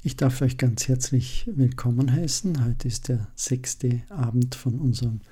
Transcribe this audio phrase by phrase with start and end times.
[0.00, 2.64] Ich darf euch ganz herzlich willkommen heißen.
[2.64, 5.22] Heute ist der sechste Abend von unserem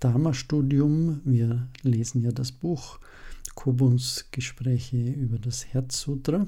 [0.00, 1.20] Dharma-Studium.
[1.26, 3.00] Wir lesen ja das Buch
[3.54, 6.46] Kobuns Gespräche über das Herzsutra.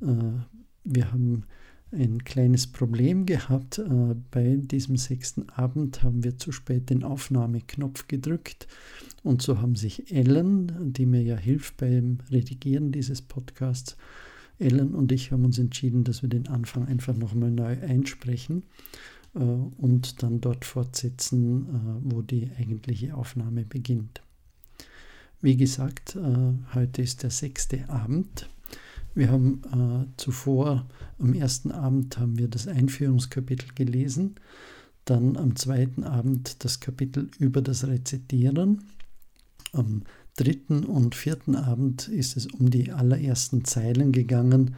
[0.00, 0.06] Äh,
[0.84, 1.44] wir haben
[1.92, 3.76] ein kleines Problem gehabt.
[3.76, 8.68] Äh, bei diesem sechsten Abend haben wir zu spät den Aufnahmeknopf gedrückt
[9.22, 13.98] und so haben sich Ellen, die mir ja hilft beim Redigieren dieses Podcasts,
[14.60, 18.64] Ellen und ich haben uns entschieden, dass wir den Anfang einfach nochmal neu einsprechen
[19.34, 24.22] äh, und dann dort fortsetzen, äh, wo die eigentliche Aufnahme beginnt.
[25.40, 28.48] Wie gesagt, äh, heute ist der sechste Abend.
[29.14, 30.86] Wir haben äh, zuvor
[31.18, 34.36] am ersten Abend haben wir das Einführungskapitel gelesen,
[35.04, 38.84] dann am zweiten Abend das Kapitel über das Rezitieren.
[39.72, 40.02] Am
[40.36, 44.76] dritten und vierten Abend ist es um die allerersten Zeilen gegangen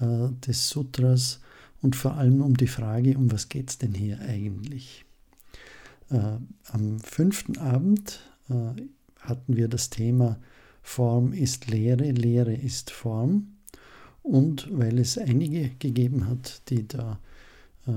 [0.00, 1.40] äh, des Sutras
[1.82, 5.04] und vor allem um die Frage, um was geht es denn hier eigentlich.
[6.10, 8.82] Äh, am fünften Abend äh,
[9.20, 10.38] hatten wir das Thema
[10.82, 13.56] Form ist Lehre, Lehre ist Form.
[14.22, 17.18] Und weil es einige gegeben hat, die da
[17.86, 17.92] äh,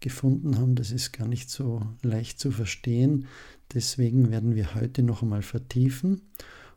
[0.00, 3.26] gefunden haben, das ist gar nicht so leicht zu verstehen.
[3.74, 6.22] Deswegen werden wir heute noch einmal vertiefen.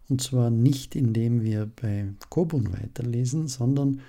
[0.10, 4.02] Und zwar nicht, indem wir bei Kobun weiterlesen, sondern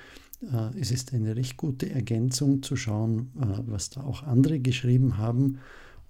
[0.43, 5.19] äh, es ist eine recht gute Ergänzung zu schauen, äh, was da auch andere geschrieben
[5.19, 5.59] haben.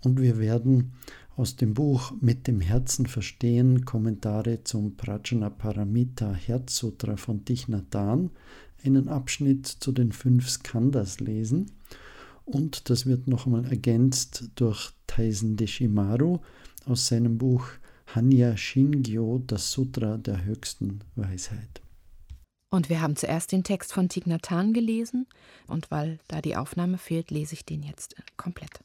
[0.02, 0.92] Und wir werden
[1.36, 7.66] aus dem Buch Mit dem Herzen verstehen Kommentare zum Prajna Paramita Herzsutra von Thich
[8.84, 11.70] einen Abschnitt zu den fünf Skandhas lesen
[12.44, 16.40] und das wird noch einmal ergänzt durch Taisen Deshimaru
[16.86, 17.66] aus seinem Buch
[18.14, 21.80] Hanya Shingyo, das Sutra der höchsten Weisheit.
[22.70, 25.26] Und wir haben zuerst den Text von Thich gelesen
[25.66, 28.80] und weil da die Aufnahme fehlt, lese ich den jetzt komplett.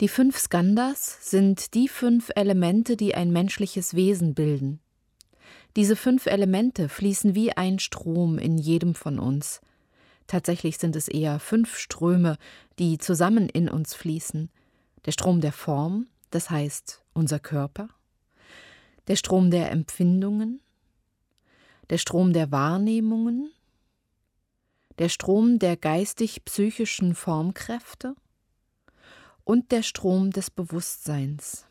[0.00, 4.80] Die fünf Skandhas sind die fünf Elemente, die ein menschliches Wesen bilden.
[5.76, 9.60] Diese fünf Elemente fließen wie ein Strom in jedem von uns.
[10.26, 12.38] Tatsächlich sind es eher fünf Ströme,
[12.78, 14.50] die zusammen in uns fließen.
[15.06, 17.88] Der Strom der Form, das heißt unser Körper,
[19.08, 20.60] der Strom der Empfindungen,
[21.88, 23.50] der Strom der Wahrnehmungen,
[24.98, 28.14] der Strom der geistig-psychischen Formkräfte,
[29.44, 31.66] und der Strom des Bewusstseins.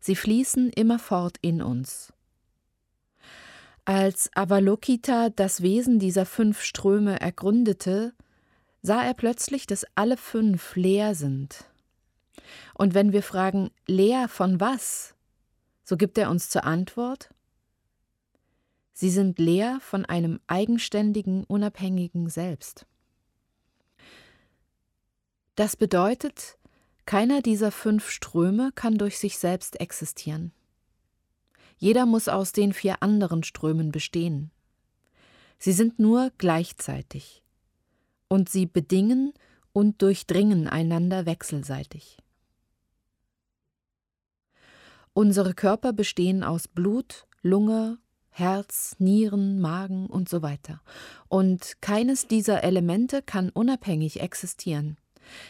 [0.00, 2.12] Sie fließen immerfort in uns.
[3.86, 8.12] Als Avalokita das Wesen dieser fünf Ströme ergründete,
[8.82, 11.67] sah er plötzlich, dass alle fünf leer sind.
[12.74, 15.14] Und wenn wir fragen, leer von was,
[15.84, 17.30] so gibt er uns zur Antwort,
[18.92, 22.86] sie sind leer von einem eigenständigen, unabhängigen Selbst.
[25.56, 26.58] Das bedeutet,
[27.04, 30.52] keiner dieser fünf Ströme kann durch sich selbst existieren.
[31.78, 34.50] Jeder muss aus den vier anderen Strömen bestehen.
[35.58, 37.42] Sie sind nur gleichzeitig.
[38.28, 39.32] Und sie bedingen
[39.72, 42.18] und durchdringen einander wechselseitig.
[45.18, 47.98] Unsere Körper bestehen aus Blut, Lunge,
[48.30, 50.80] Herz, Nieren, Magen und so weiter.
[51.26, 54.96] Und keines dieser Elemente kann unabhängig existieren.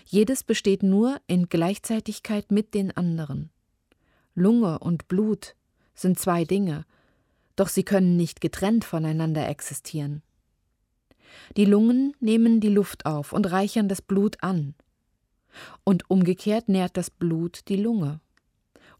[0.06, 3.50] Jedes besteht nur in Gleichzeitigkeit mit den anderen.
[4.34, 5.54] Lunge und Blut
[5.94, 6.86] sind zwei Dinge,
[7.54, 10.22] doch sie können nicht getrennt voneinander existieren.
[11.58, 14.74] Die Lungen nehmen die Luft auf und reichern das Blut an.
[15.84, 18.20] Und umgekehrt nährt das Blut die Lunge.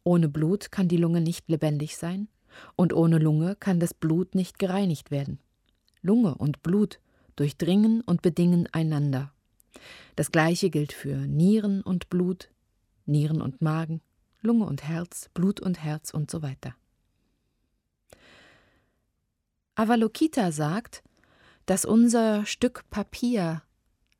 [0.09, 2.29] Ohne Blut kann die Lunge nicht lebendig sein,
[2.77, 5.39] und ohne Lunge kann das Blut nicht gereinigt werden.
[6.01, 6.99] Lunge und Blut
[7.37, 9.35] durchdringen und bedingen einander.
[10.17, 12.49] Das gleiche gilt für Nieren und Blut,
[13.05, 14.01] Nieren und Magen,
[14.41, 16.75] Lunge und Herz, Blut und Herz und so weiter.
[19.75, 21.03] Avalokita sagt,
[21.67, 23.63] dass unser Stück Papier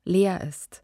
[0.05, 0.83] leer ist.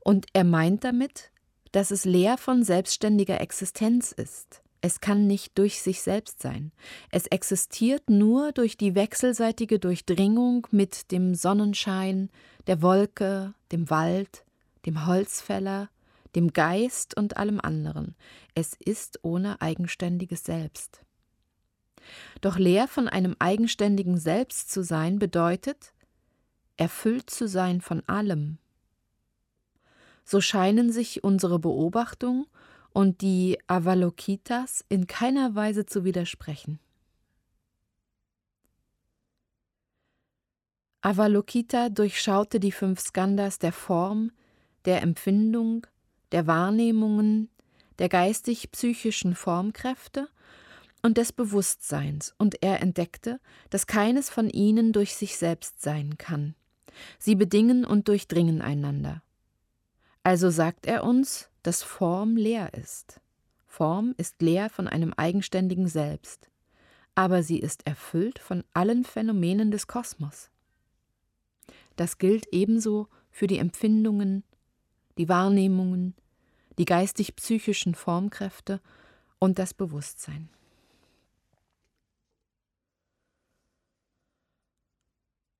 [0.00, 1.30] Und er meint damit,
[1.72, 4.62] dass es leer von selbstständiger Existenz ist.
[4.80, 6.72] Es kann nicht durch sich selbst sein.
[7.10, 12.30] Es existiert nur durch die wechselseitige Durchdringung mit dem Sonnenschein,
[12.66, 14.44] der Wolke, dem Wald,
[14.84, 15.88] dem Holzfäller,
[16.34, 18.16] dem Geist und allem anderen.
[18.54, 21.02] Es ist ohne eigenständiges Selbst.
[22.40, 25.92] Doch leer von einem eigenständigen Selbst zu sein bedeutet,
[26.76, 28.58] erfüllt zu sein von allem.
[30.24, 32.46] So scheinen sich unsere Beobachtung
[32.92, 36.78] und die Avalokitas in keiner Weise zu widersprechen.
[41.00, 44.30] Avalokita durchschaute die fünf Skandhas der Form,
[44.84, 45.86] der Empfindung,
[46.30, 47.50] der Wahrnehmungen,
[47.98, 50.28] der geistig-psychischen Formkräfte
[51.02, 53.40] und des Bewusstseins, und er entdeckte,
[53.70, 56.54] dass keines von ihnen durch sich selbst sein kann.
[57.18, 59.22] Sie bedingen und durchdringen einander.
[60.24, 63.20] Also sagt er uns, dass Form leer ist.
[63.66, 66.50] Form ist leer von einem eigenständigen Selbst,
[67.14, 70.50] aber sie ist erfüllt von allen Phänomenen des Kosmos.
[71.96, 74.44] Das gilt ebenso für die Empfindungen,
[75.18, 76.14] die Wahrnehmungen,
[76.78, 78.80] die geistig-psychischen Formkräfte
[79.38, 80.48] und das Bewusstsein.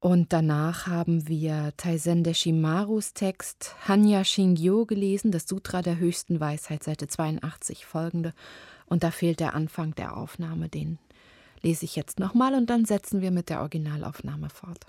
[0.03, 6.83] Und danach haben wir Taisen Deshimarus Text Hanya Shingyo gelesen, das Sutra der höchsten Weisheit,
[6.83, 8.35] Seite 82 folgende.
[8.87, 10.99] Und da fehlt der Anfang der Aufnahme, den
[11.61, 14.87] lese ich jetzt nochmal und dann setzen wir mit der Originalaufnahme fort.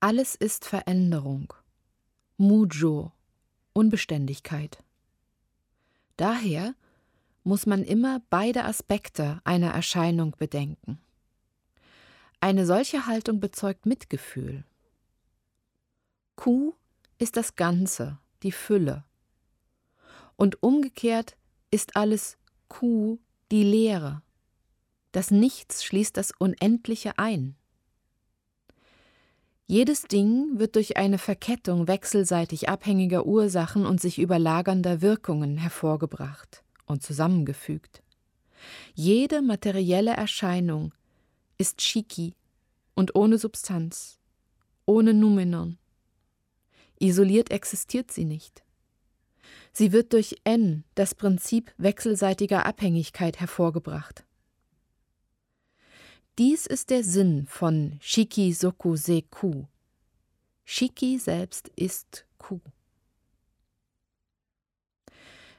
[0.00, 1.54] Alles ist Veränderung,
[2.36, 3.12] Mujo,
[3.72, 4.84] Unbeständigkeit.
[6.18, 6.74] Daher
[7.48, 11.00] muss man immer beide Aspekte einer Erscheinung bedenken.
[12.40, 14.64] Eine solche Haltung bezeugt Mitgefühl.
[16.36, 16.74] Q
[17.18, 19.02] ist das Ganze, die Fülle.
[20.36, 21.36] Und umgekehrt
[21.70, 22.36] ist alles
[22.68, 23.18] Q
[23.50, 24.22] die Leere.
[25.12, 27.56] Das Nichts schließt das Unendliche ein.
[29.66, 37.02] Jedes Ding wird durch eine Verkettung wechselseitig abhängiger Ursachen und sich überlagernder Wirkungen hervorgebracht und
[37.02, 38.02] zusammengefügt.
[38.94, 40.92] Jede materielle Erscheinung
[41.58, 42.34] ist Shiki
[42.94, 44.18] und ohne Substanz,
[44.86, 45.78] ohne Numenon.
[46.98, 48.62] Isoliert existiert sie nicht.
[49.72, 54.24] Sie wird durch N, das Prinzip wechselseitiger Abhängigkeit, hervorgebracht.
[56.38, 59.66] Dies ist der Sinn von Shiki Soku Se Ku.
[60.64, 62.60] Shiki selbst ist Ku.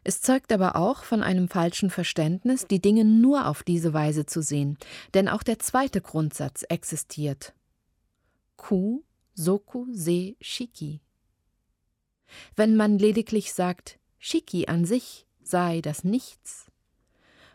[0.04, 4.42] Es zeugt aber auch von einem falschen Verständnis, die Dinge nur auf diese Weise zu
[4.42, 4.78] sehen,
[5.14, 7.54] denn auch der zweite Grundsatz existiert.
[8.56, 9.04] Ku,
[9.34, 11.02] Soku, Se, Shiki.
[12.56, 16.66] Wenn man lediglich sagt, Shiki an sich sei das Nichts,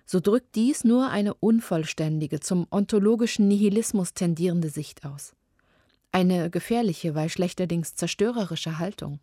[0.06, 5.35] so drückt dies nur eine unvollständige, zum ontologischen Nihilismus tendierende Sicht aus.
[6.12, 9.19] Eine gefährliche, weil schlechterdings zerstörerische Haltung.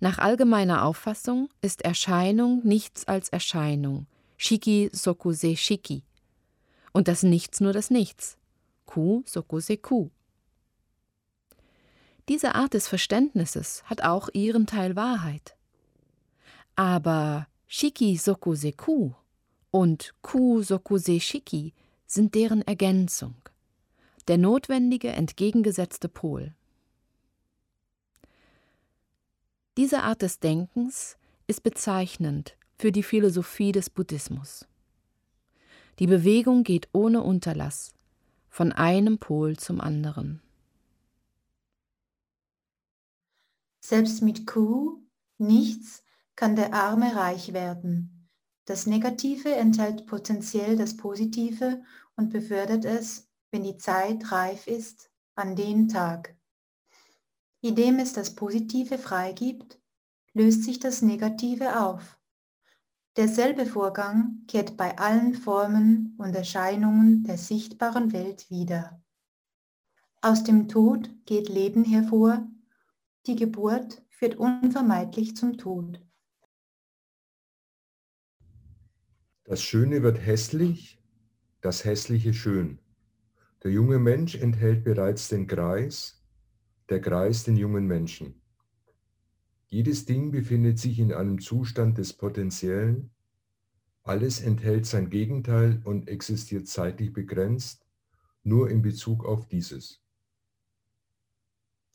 [0.00, 4.06] Nach allgemeiner Auffassung ist Erscheinung nichts als Erscheinung,
[4.36, 6.02] Shiki Sokuse Shiki,
[6.92, 8.36] und das Nichts nur das Nichts,
[8.86, 10.10] Ku Sokuse Ku.
[12.28, 15.56] Diese Art des Verständnisses hat auch ihren Teil Wahrheit.
[16.74, 19.12] Aber Shiki Sokuse Ku
[19.70, 21.74] und Ku Sokuse Shiki
[22.06, 23.34] sind deren Ergänzung,
[24.28, 26.54] der notwendige entgegengesetzte Pol.
[29.76, 31.16] Diese Art des Denkens
[31.48, 34.66] ist bezeichnend für die Philosophie des Buddhismus.
[35.98, 37.92] Die Bewegung geht ohne Unterlass
[38.48, 40.40] von einem Pol zum anderen.
[43.80, 45.02] Selbst mit Q,
[45.38, 46.04] nichts,
[46.36, 48.28] kann der Arme reich werden.
[48.64, 51.82] Das Negative enthält potenziell das Positive
[52.16, 56.36] und befördert es, wenn die Zeit reif ist, an den Tag.
[57.64, 59.80] Indem es das Positive freigibt,
[60.34, 62.20] löst sich das Negative auf.
[63.16, 69.02] Derselbe Vorgang kehrt bei allen Formen und Erscheinungen der sichtbaren Welt wieder.
[70.20, 72.46] Aus dem Tod geht Leben hervor,
[73.26, 76.02] die Geburt führt unvermeidlich zum Tod.
[79.44, 81.02] Das Schöne wird hässlich,
[81.62, 82.78] das Hässliche schön.
[83.62, 86.23] Der junge Mensch enthält bereits den Kreis,
[86.88, 88.40] der Kreis den jungen Menschen.
[89.68, 93.10] Jedes Ding befindet sich in einem Zustand des Potenziellen.
[94.02, 97.86] Alles enthält sein Gegenteil und existiert zeitlich begrenzt,
[98.42, 100.02] nur in Bezug auf dieses.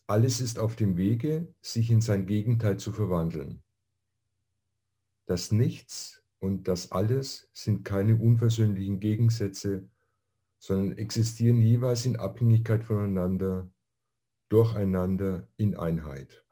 [0.07, 3.61] Alles ist auf dem Wege, sich in sein Gegenteil zu verwandeln.
[5.27, 9.87] Das Nichts und das Alles sind keine unversöhnlichen Gegensätze,
[10.57, 13.71] sondern existieren jeweils in Abhängigkeit voneinander
[14.49, 16.43] durcheinander in Einheit.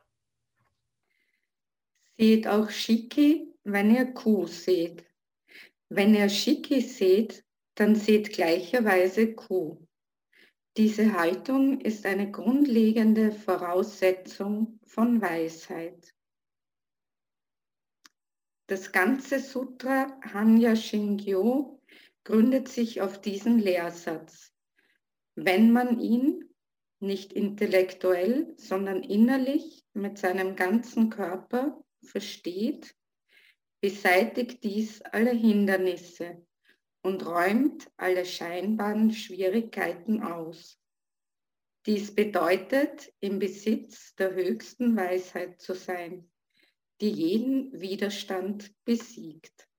[2.17, 5.05] Seht auch Shiki, wenn ihr Kuh seht.
[5.89, 7.43] Wenn ihr Shiki seht,
[7.75, 9.87] dann seht gleicherweise Kuh.
[10.77, 16.13] Diese Haltung ist eine grundlegende Voraussetzung von Weisheit.
[18.67, 21.81] Das ganze Sutra Hanya Shingyo
[22.23, 24.53] gründet sich auf diesen Lehrsatz.
[25.35, 26.47] Wenn man ihn
[26.99, 32.95] nicht intellektuell, sondern innerlich mit seinem ganzen Körper versteht,
[33.81, 36.45] beseitigt dies alle Hindernisse
[37.01, 40.79] und räumt alle scheinbaren Schwierigkeiten aus.
[41.85, 46.29] Dies bedeutet, im Besitz der höchsten Weisheit zu sein,
[46.99, 49.69] die jeden Widerstand besiegt.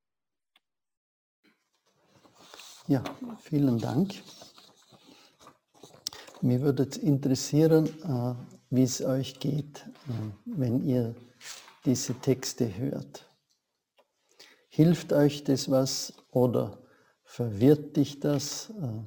[2.86, 3.04] Ja,
[3.42, 4.14] vielen Dank.
[6.40, 8.34] Mir würde interessieren, äh,
[8.70, 10.12] wie es euch geht, äh,
[10.44, 11.14] wenn ihr
[11.84, 13.26] diese Texte hört.
[14.68, 16.78] Hilft euch das was oder
[17.24, 18.70] verwirrt dich das?
[18.70, 19.04] Äh,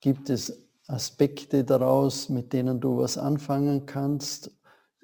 [0.00, 4.50] gibt es Aspekte daraus, mit denen du was anfangen kannst?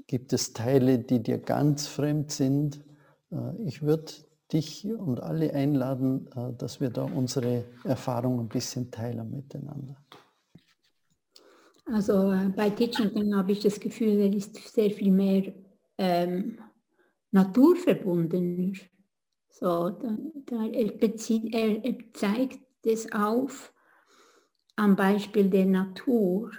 [0.06, 2.84] Gibt es Teile, die dir ganz fremd sind?
[3.64, 4.12] Ich würde
[4.52, 9.96] dich und alle einladen, dass wir da unsere Erfahrungen ein bisschen teilen miteinander.
[11.86, 15.52] Also bei Titchenton habe ich das Gefühl, er ist sehr viel mehr
[15.98, 16.58] ähm,
[17.30, 18.78] naturverbunden.
[19.50, 23.72] So, da, da er, bezieht, er, er zeigt es auf
[24.76, 26.50] am Beispiel der Natur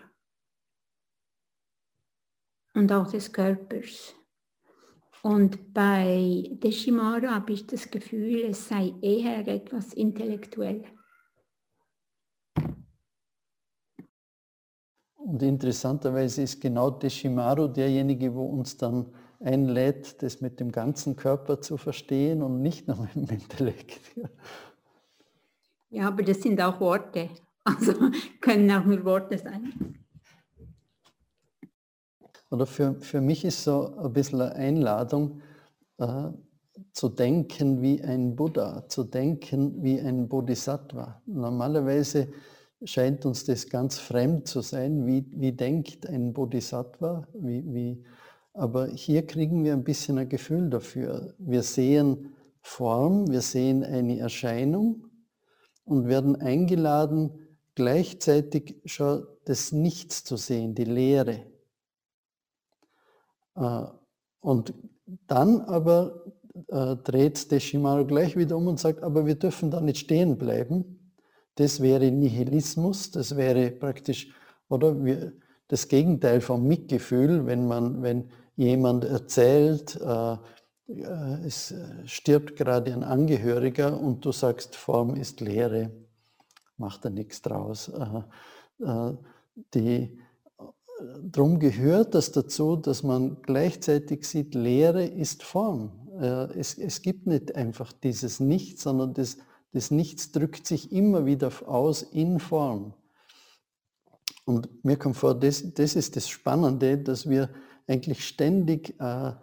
[2.74, 4.16] und auch des Körpers.
[5.24, 10.86] Und bei Deshimaru habe ich das Gefühl, es sei eher etwas intellektuell.
[15.26, 19.08] Und interessanterweise ist genau Deshimaru derjenige, wo uns dann
[19.40, 24.02] einlädt, das mit dem ganzen Körper zu verstehen und nicht nur mit dem Intellekt.
[25.90, 27.30] Ja, aber das sind auch Worte.
[27.64, 27.94] Also
[28.42, 29.98] können auch nur Worte sein.
[32.52, 35.42] Oder für, für mich ist so ein bisschen eine Einladung,
[35.98, 36.30] äh,
[36.92, 41.22] zu denken wie ein Buddha, zu denken wie ein Bodhisattva.
[41.26, 42.28] Normalerweise
[42.84, 45.06] scheint uns das ganz fremd zu sein.
[45.06, 47.28] Wie, wie denkt ein Bodhisattva?
[47.34, 48.04] Wie, wie,
[48.54, 51.34] aber hier kriegen wir ein bisschen ein Gefühl dafür.
[51.38, 55.08] Wir sehen Form, wir sehen eine Erscheinung
[55.84, 57.32] und werden eingeladen,
[57.76, 61.46] gleichzeitig schon das Nichts zu sehen, die Leere.
[63.56, 63.84] Äh,
[64.40, 64.74] und
[65.28, 66.24] dann aber
[66.68, 70.95] äh, dreht Deshimaru gleich wieder um und sagt, aber wir dürfen da nicht stehen bleiben.
[71.56, 74.34] Das wäre Nihilismus, das wäre praktisch,
[74.70, 75.34] oder wir,
[75.68, 80.38] das Gegenteil vom Mitgefühl, wenn man, wenn jemand erzählt, äh,
[80.88, 81.74] äh, es
[82.06, 85.92] stirbt gerade ein Angehöriger und du sagst, Form ist Leere,
[86.78, 87.90] macht er nichts draus.
[87.90, 89.14] Äh, äh,
[89.74, 90.20] die,
[91.30, 95.92] Drum gehört das dazu, dass man gleichzeitig sieht, Lehre ist Form.
[96.56, 99.38] Es, es gibt nicht einfach dieses Nichts, sondern das,
[99.76, 102.94] das Nichts drückt sich immer wieder aus in Form.
[104.46, 107.50] Und mir kommt vor, das, das ist das Spannende, dass wir
[107.86, 109.34] eigentlich ständig äh,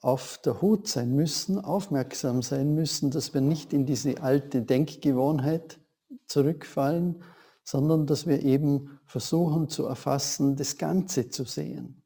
[0.00, 5.80] auf der Hut sein müssen, aufmerksam sein müssen, dass wir nicht in diese alte Denkgewohnheit
[6.26, 7.24] zurückfallen,
[7.64, 12.00] sondern dass wir eben versuchen zu erfassen, das Ganze zu sehen.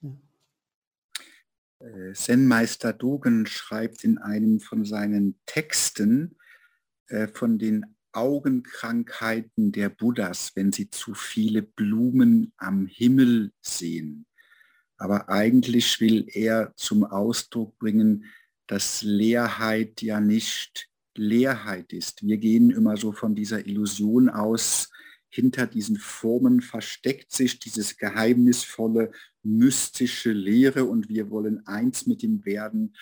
[0.00, 0.08] Ja.
[0.08, 0.14] Äh,
[2.12, 6.36] Zen-Meister Dogen schreibt in einem von seinen Texten
[7.06, 14.26] äh, von den Augenkrankheiten der Buddhas, wenn sie zu viele Blumen am Himmel sehen.
[14.96, 18.24] Aber eigentlich will er zum Ausdruck bringen,
[18.66, 22.26] dass Leerheit ja nicht Leerheit ist.
[22.26, 24.90] Wir gehen immer so von dieser Illusion aus,
[25.30, 32.44] hinter diesen Formen versteckt sich dieses geheimnisvolle, mystische Leere und wir wollen eins mit ihm
[32.44, 32.96] werden.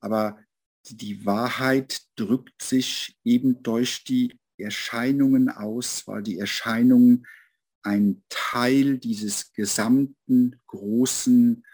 [0.00, 0.38] Aber
[0.84, 7.26] die Wahrheit drückt sich eben durch die Erscheinungen aus, weil die Erscheinungen
[7.82, 11.64] ein Teil dieses gesamten großen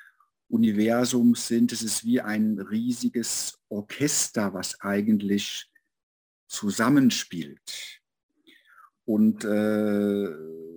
[0.49, 1.73] Universums sind.
[1.73, 5.71] Es ist wie ein riesiges Orchester, was eigentlich
[6.49, 7.98] zusammenspielt.
[9.09, 10.29] Und äh,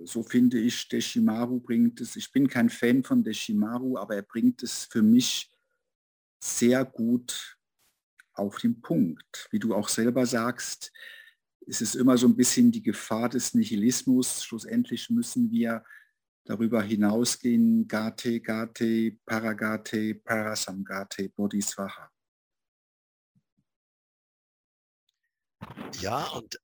[0.06, 4.62] so finde ich, Deshimaru bringt es, ich bin kein Fan von Deshimaru, aber er bringt
[4.62, 5.50] es für mich
[6.42, 7.58] sehr gut
[8.32, 9.48] auf den Punkt.
[9.50, 10.94] Wie du auch selber sagst,
[11.66, 14.42] ist es immer so ein bisschen die Gefahr des Nihilismus.
[14.42, 15.84] Schlussendlich müssen wir
[16.44, 22.10] darüber hinausgehen, Gate, Gate, Paragate, Parasamgate, Bodhisvaha.
[26.00, 26.58] Ja, und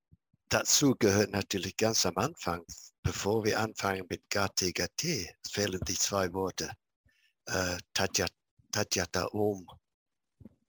[0.48, 2.64] dazu gehört natürlich ganz am Anfang,
[3.02, 6.70] bevor wir anfangen mit Gate, Gate, fehlen die zwei Worte.
[7.46, 9.66] Äh, Tatyata Om,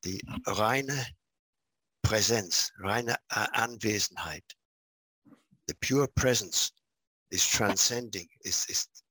[0.03, 1.07] die reine
[2.01, 4.45] Präsenz, reine Anwesenheit.
[5.67, 6.71] The pure presence
[7.29, 9.03] is transcending, ist, ist,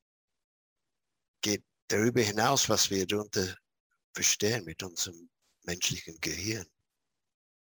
[1.42, 3.54] geht darüber hinaus, was wir darunter
[4.14, 5.28] verstehen mit unserem
[5.64, 6.66] menschlichen Gehirn.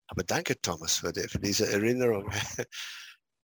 [0.08, 2.30] Aber danke, Thomas, für, die, für diese Erinnerung.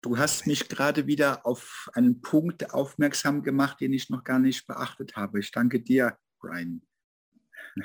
[0.03, 4.65] Du hast mich gerade wieder auf einen Punkt aufmerksam gemacht, den ich noch gar nicht
[4.67, 5.41] beachtet habe.
[5.41, 6.83] Ich danke dir, Brian.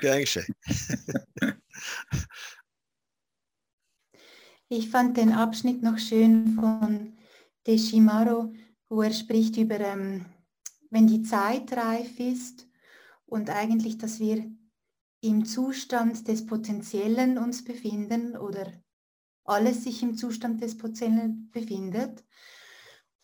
[0.00, 0.46] Dankeschön.
[4.74, 7.12] Ich fand den Abschnitt noch schön von
[7.66, 8.54] Deshimaro,
[8.88, 10.24] wo er spricht über, ähm,
[10.88, 12.66] wenn die Zeit reif ist
[13.26, 14.50] und eigentlich, dass wir
[15.22, 18.72] im Zustand des Potenziellen uns befinden oder
[19.44, 22.24] alles sich im Zustand des Potenziellen befindet.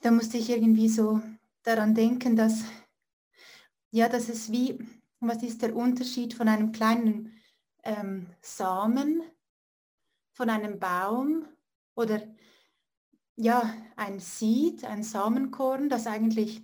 [0.01, 1.21] Da musste ich irgendwie so
[1.65, 2.63] daran denken, dass,
[3.91, 4.79] ja, dass es wie,
[5.19, 7.33] was ist der Unterschied von einem kleinen
[7.83, 9.23] ähm, Samen,
[10.33, 11.49] von einem Baum
[11.97, 12.23] oder
[13.35, 16.63] ja, ein Seed, ein Samenkorn, das eigentlich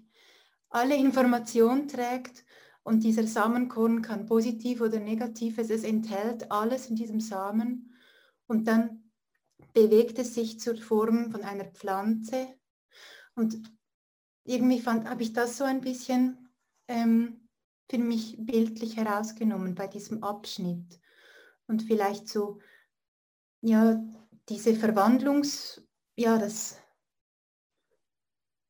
[0.71, 2.45] alle Informationen trägt
[2.85, 7.95] und dieser Samenkorn kann positiv oder negativ, es enthält alles in diesem Samen.
[8.47, 9.11] Und dann
[9.73, 12.47] bewegt es sich zur Form von einer Pflanze.
[13.35, 13.57] Und
[14.45, 16.51] irgendwie habe ich das so ein bisschen
[16.87, 17.49] ähm,
[17.91, 21.01] für mich bildlich herausgenommen bei diesem Abschnitt.
[21.67, 22.61] Und vielleicht so
[23.63, 23.99] ja,
[24.51, 25.83] diese Verwandlungs,
[26.17, 26.79] ja, das,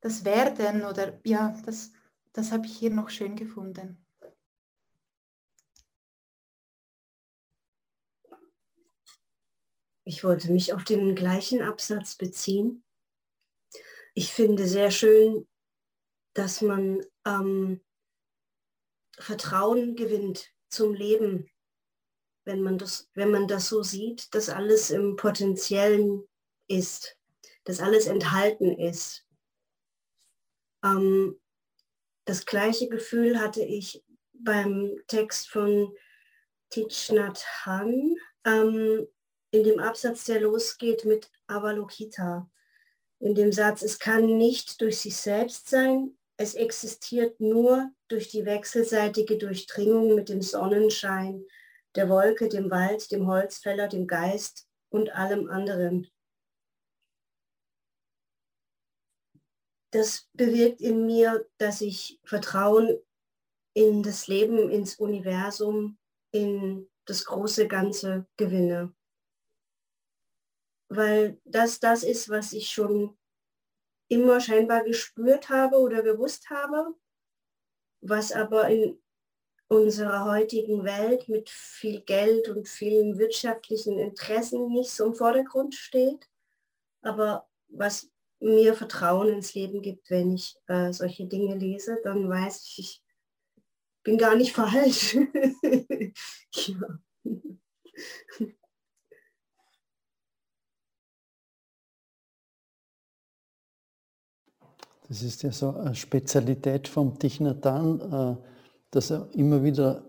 [0.01, 1.91] das Werden oder ja, das,
[2.33, 4.04] das habe ich hier noch schön gefunden.
[10.05, 12.85] Ich wollte mich auf den gleichen Absatz beziehen.
[14.15, 15.49] Ich finde sehr schön,
[16.35, 17.81] dass man ähm,
[19.19, 21.51] Vertrauen gewinnt zum Leben
[22.45, 26.27] wenn man das, wenn man das so sieht, dass alles im Potenziellen
[26.69, 27.19] ist,
[27.65, 29.27] dass alles enthalten ist.
[30.83, 31.41] Ähm,
[32.27, 35.95] das gleiche Gefühl hatte ich beim Text von
[36.71, 37.11] Thich
[37.65, 39.07] Hanh, ähm,
[39.55, 42.51] in dem Absatz, der losgeht mit Avalokita.
[43.21, 48.45] In dem Satz, es kann nicht durch sich selbst sein, es existiert nur durch die
[48.45, 51.45] wechselseitige Durchdringung mit dem Sonnenschein,
[51.95, 56.09] der Wolke, dem Wald, dem Holzfäller, dem Geist und allem anderen.
[59.93, 62.99] Das bewirkt in mir, dass ich Vertrauen
[63.75, 65.97] in das Leben, ins Universum,
[66.33, 68.93] in das große Ganze gewinne.
[70.95, 73.17] Weil das das ist, was ich schon
[74.09, 76.95] immer scheinbar gespürt habe oder gewusst habe,
[78.01, 78.99] was aber in
[79.69, 86.29] unserer heutigen Welt mit viel Geld und vielen wirtschaftlichen Interessen nicht so im Vordergrund steht,
[87.03, 92.63] aber was mir Vertrauen ins Leben gibt, wenn ich äh, solche Dinge lese, dann weiß
[92.63, 93.03] ich, ich
[94.03, 95.17] bin gar nicht falsch.
[96.55, 96.99] ja.
[105.15, 108.01] Das ist ja so eine Spezialität vom Tichnatan.
[108.01, 108.55] Äh
[108.95, 110.05] dass er immer wieder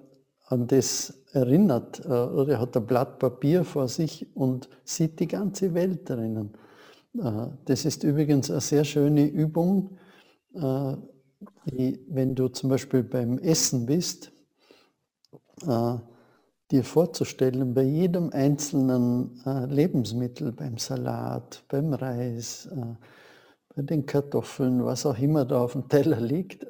[0.48, 2.06] an das erinnert.
[2.06, 6.54] Äh, er hat ein Blatt Papier vor sich und sieht die ganze Welt drinnen.
[7.18, 9.98] Äh, das ist übrigens eine sehr schöne Übung,
[11.66, 14.32] die, wenn du zum Beispiel beim Essen bist,
[15.68, 22.70] dir vorzustellen, bei jedem einzelnen Lebensmittel, beim Salat, beim Reis,
[23.76, 26.66] bei den Kartoffeln, was auch immer da auf dem Teller liegt,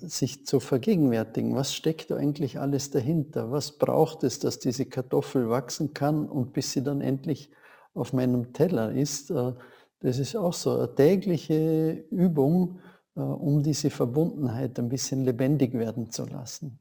[0.00, 3.50] sich zu vergegenwärtigen, was steckt da eigentlich alles dahinter?
[3.50, 7.50] Was braucht es, dass diese Kartoffel wachsen kann und bis sie dann endlich
[7.94, 9.30] auf meinem Teller ist?
[9.30, 9.54] Äh,
[10.00, 12.78] das ist auch so eine tägliche Übung,
[13.16, 16.78] äh, um diese Verbundenheit ein bisschen lebendig werden zu lassen.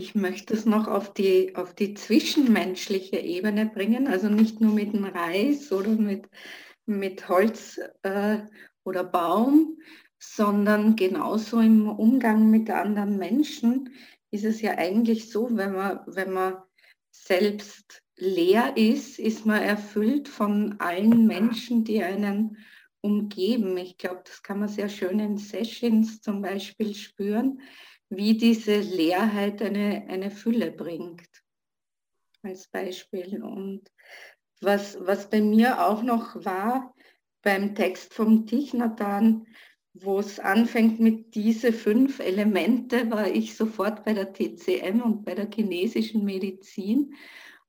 [0.00, 4.92] Ich möchte es noch auf die, auf die zwischenmenschliche Ebene bringen, also nicht nur mit
[4.92, 6.26] dem Reis oder mit
[6.90, 8.38] mit Holz äh,
[8.84, 9.78] oder Baum,
[10.18, 13.94] sondern genauso im Umgang mit anderen Menschen
[14.30, 16.54] ist es ja eigentlich so, wenn man, wenn man
[17.10, 22.58] selbst leer ist, ist man erfüllt von allen Menschen, die einen
[23.00, 23.76] umgeben.
[23.78, 27.60] Ich glaube, das kann man sehr schön in Sessions zum Beispiel spüren,
[28.10, 31.28] wie diese Leerheit eine, eine Fülle bringt.
[32.42, 33.42] Als Beispiel.
[33.42, 33.90] Und
[34.60, 36.94] was, was bei mir auch noch war
[37.42, 39.46] beim Text vom Tichnatan,
[39.94, 45.34] wo es anfängt mit diese fünf Elemente, war ich sofort bei der TCM und bei
[45.34, 47.14] der chinesischen Medizin.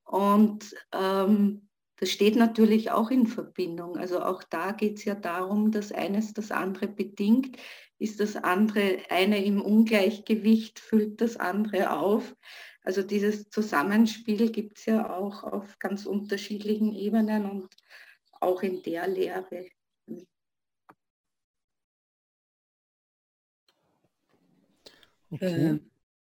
[0.04, 3.98] Und ähm, das steht natürlich auch in Verbindung.
[3.98, 7.58] Also auch da geht es ja darum, dass eines das andere bedingt.
[8.02, 12.36] Ist das andere eine im Ungleichgewicht, füllt das andere auf.
[12.84, 17.70] Also dieses Zusammenspiel gibt es ja auch auf ganz unterschiedlichen Ebenen und
[18.32, 19.68] auch in der Lehre.
[25.30, 25.76] Okay.
[25.76, 25.80] Äh,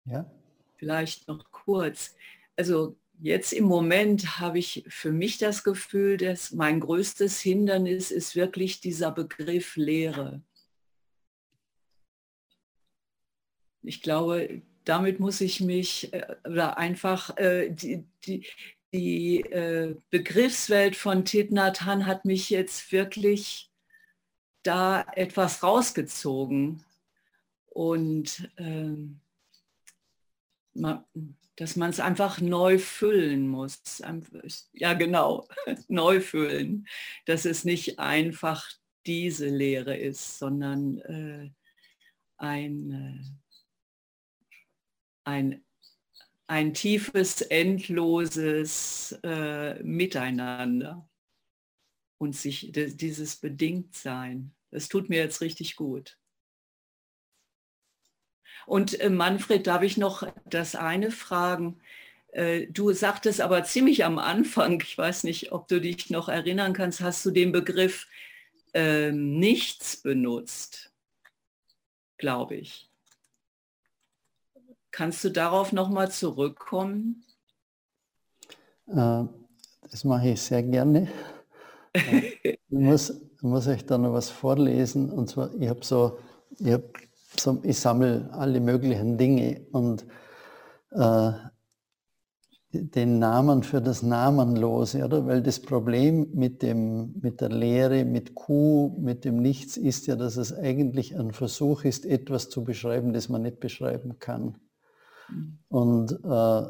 [0.05, 0.31] ja.
[0.77, 2.15] Vielleicht noch kurz.
[2.55, 8.37] Also jetzt im Moment habe ich für mich das Gefühl, dass mein größtes Hindernis ist
[8.37, 10.41] wirklich dieser Begriff Lehre.
[13.85, 18.45] Ich glaube, damit muss ich mich äh, oder einfach äh, die, die,
[18.93, 23.69] die äh, Begriffswelt von Thich hat mich jetzt wirklich
[24.63, 26.83] da etwas rausgezogen
[27.67, 29.19] und ähm,
[31.55, 33.81] dass man es einfach neu füllen muss.
[34.73, 35.47] Ja, genau,
[35.87, 36.87] neu füllen.
[37.25, 38.69] Dass es nicht einfach
[39.05, 41.49] diese Lehre ist, sondern äh,
[42.37, 43.39] ein,
[45.25, 45.63] ein,
[46.47, 51.07] ein tiefes, endloses äh, Miteinander
[52.17, 54.53] und sich dieses Bedingtsein.
[54.71, 56.17] Das tut mir jetzt richtig gut.
[58.65, 61.79] Und äh, Manfred, darf ich noch das eine fragen?
[62.31, 66.73] Äh, du sagtest aber ziemlich am Anfang, ich weiß nicht, ob du dich noch erinnern
[66.73, 68.07] kannst, hast du den Begriff
[68.73, 70.93] äh, nichts benutzt,
[72.17, 72.84] glaube ich.
[74.95, 77.25] Kannst du darauf nochmal zurückkommen?
[78.87, 79.25] Äh,
[79.91, 81.09] das mache ich sehr gerne.
[81.93, 85.09] ich, muss, ich muss euch da noch was vorlesen.
[85.09, 86.17] Und zwar, ich habe so,
[86.59, 86.89] ich habe
[87.37, 90.05] so, ich sammle alle möglichen Dinge und
[90.91, 91.31] äh,
[92.71, 95.25] den Namen für das Namenlose, oder?
[95.25, 100.15] Weil das Problem mit, dem, mit der Lehre, mit Q, mit dem Nichts ist ja,
[100.15, 104.55] dass es eigentlich ein Versuch ist, etwas zu beschreiben, das man nicht beschreiben kann.
[105.69, 106.61] Und äh,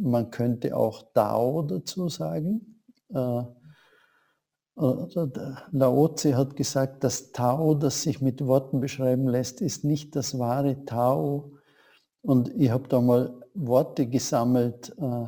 [0.00, 2.82] man könnte auch Dao dazu sagen.
[3.12, 3.42] Äh,
[4.76, 10.84] Laozi hat gesagt, das Tao, das sich mit Worten beschreiben lässt, ist nicht das wahre
[10.84, 11.52] Tao.
[12.22, 15.26] Und ich habe da mal Worte gesammelt, äh,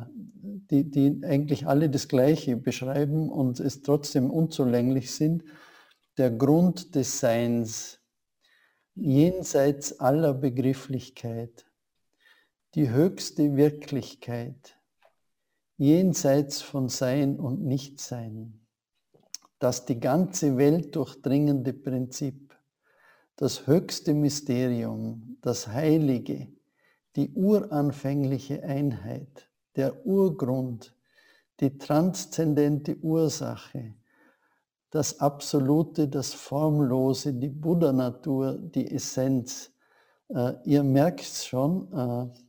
[0.69, 5.43] die, die eigentlich alle das Gleiche beschreiben und es trotzdem unzulänglich sind.
[6.17, 7.99] Der Grund des Seins,
[8.95, 11.66] jenseits aller Begrifflichkeit,
[12.77, 14.77] die höchste Wirklichkeit,
[15.77, 18.61] jenseits von Sein und Nichtsein
[19.59, 22.55] das die ganze Welt durchdringende Prinzip,
[23.35, 26.47] das höchste Mysterium, das Heilige,
[27.15, 30.95] die uranfängliche Einheit, der Urgrund,
[31.59, 33.95] die transzendente Ursache,
[34.91, 39.71] das Absolute, das Formlose, die Buddha-Natur, die Essenz.
[40.29, 42.46] Äh, ihr merkt schon, äh,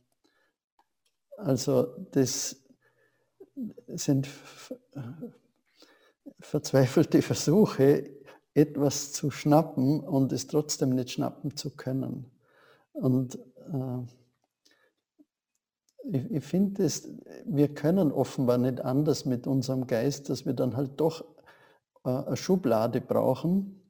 [1.43, 2.55] also das
[3.87, 4.27] sind
[6.39, 8.09] verzweifelte Versuche,
[8.53, 12.31] etwas zu schnappen und es trotzdem nicht schnappen zu können.
[12.93, 14.05] Und äh,
[16.11, 16.89] ich, ich finde,
[17.45, 21.23] wir können offenbar nicht anders mit unserem Geist, dass wir dann halt doch
[22.03, 23.81] äh, eine Schublade brauchen,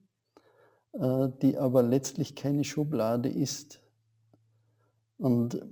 [0.93, 3.81] äh, die aber letztlich keine Schublade ist.
[5.17, 5.65] Und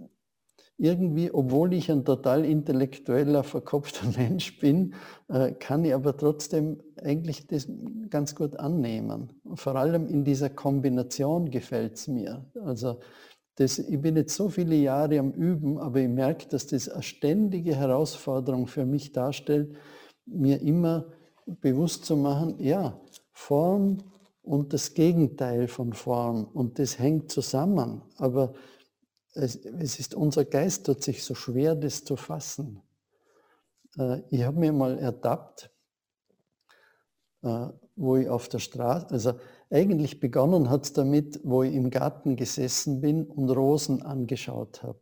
[0.77, 4.93] irgendwie, obwohl ich ein total intellektueller, verkopfter Mensch bin,
[5.27, 7.67] äh, kann ich aber trotzdem eigentlich das
[8.09, 9.33] ganz gut annehmen.
[9.55, 12.45] Vor allem in dieser Kombination gefällt es mir.
[12.63, 12.99] Also
[13.55, 17.01] das, ich bin jetzt so viele Jahre am Üben, aber ich merke, dass das eine
[17.01, 19.75] ständige Herausforderung für mich darstellt,
[20.27, 21.05] mir immer
[21.47, 22.99] bewusst zu machen, ja,
[23.31, 23.97] Form
[24.43, 28.03] und das Gegenteil von Form und das hängt zusammen.
[28.17, 28.53] Aber
[29.37, 29.55] es,
[29.99, 32.81] ist unser Geist tut sich so schwer, das zu fassen.
[33.97, 35.69] Äh, ich habe mir mal ertappt,
[37.43, 39.33] äh, wo ich auf der Straße, also
[39.69, 44.99] eigentlich begonnen hat es damit, wo ich im Garten gesessen bin und Rosen angeschaut habe.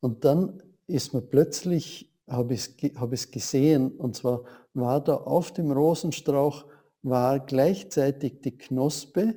[0.00, 5.52] Und dann ist mir plötzlich, habe ich hab es gesehen, und zwar war da auf
[5.52, 6.66] dem Rosenstrauch,
[7.02, 9.34] war gleichzeitig die Knospe,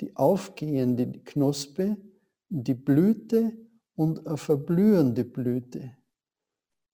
[0.00, 1.96] die aufgehende Knospe
[2.48, 3.52] die Blüte
[3.94, 5.96] und eine verblühende Blüte.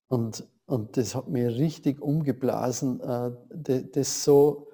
[0.07, 3.31] Und, und das hat mir richtig umgeblasen, äh,
[3.91, 4.67] das so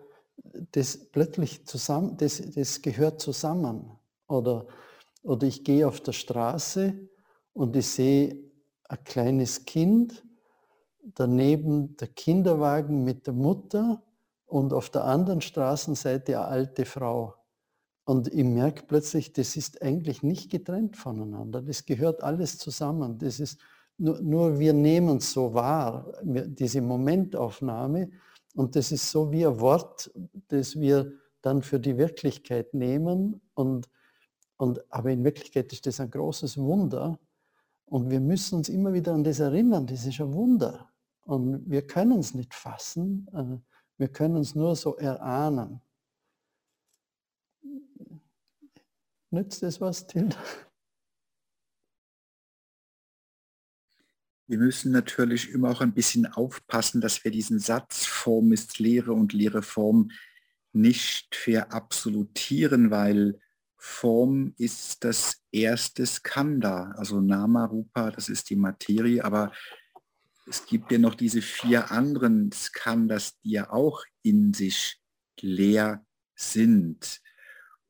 [0.72, 3.92] das plötzlich zusammen, das, das gehört zusammen.
[4.28, 4.68] Oder,
[5.24, 6.94] oder ich gehe auf der Straße
[7.54, 8.38] und ich sehe
[8.88, 10.24] ein kleines Kind,
[11.04, 14.04] daneben der Kinderwagen mit der Mutter
[14.46, 17.36] und auf der anderen Straßenseite eine alte Frau.
[18.04, 21.62] Und ich merke plötzlich, das ist eigentlich nicht getrennt voneinander.
[21.62, 23.18] Das gehört alles zusammen.
[23.20, 23.60] Das ist
[23.98, 28.10] nur, nur wir nehmen es so wahr, diese Momentaufnahme.
[28.56, 30.12] Und das ist so wie ein Wort,
[30.48, 33.42] das wir dann für die Wirklichkeit nehmen.
[33.54, 33.88] Und,
[34.58, 37.20] und, aber in Wirklichkeit ist das ein großes Wunder.
[37.86, 39.86] Und wir müssen uns immer wieder an das erinnern.
[39.86, 40.90] Das ist ein Wunder.
[41.24, 43.28] Und wir können es nicht fassen.
[43.34, 43.58] Äh,
[43.98, 45.82] wir können es nur so erahnen.
[49.32, 50.38] Nützt das was, Tilda?
[54.48, 59.14] Wir müssen natürlich immer auch ein bisschen aufpassen, dass wir diesen Satz Form ist Lehre
[59.14, 60.12] und Lehre Form
[60.74, 63.40] nicht verabsolutieren, weil
[63.78, 69.54] Form ist das erste Skanda, also Nama Rupa, das ist die Materie, aber
[70.48, 75.00] es gibt ja noch diese vier anderen Skandas, die ja auch in sich
[75.40, 77.22] leer sind.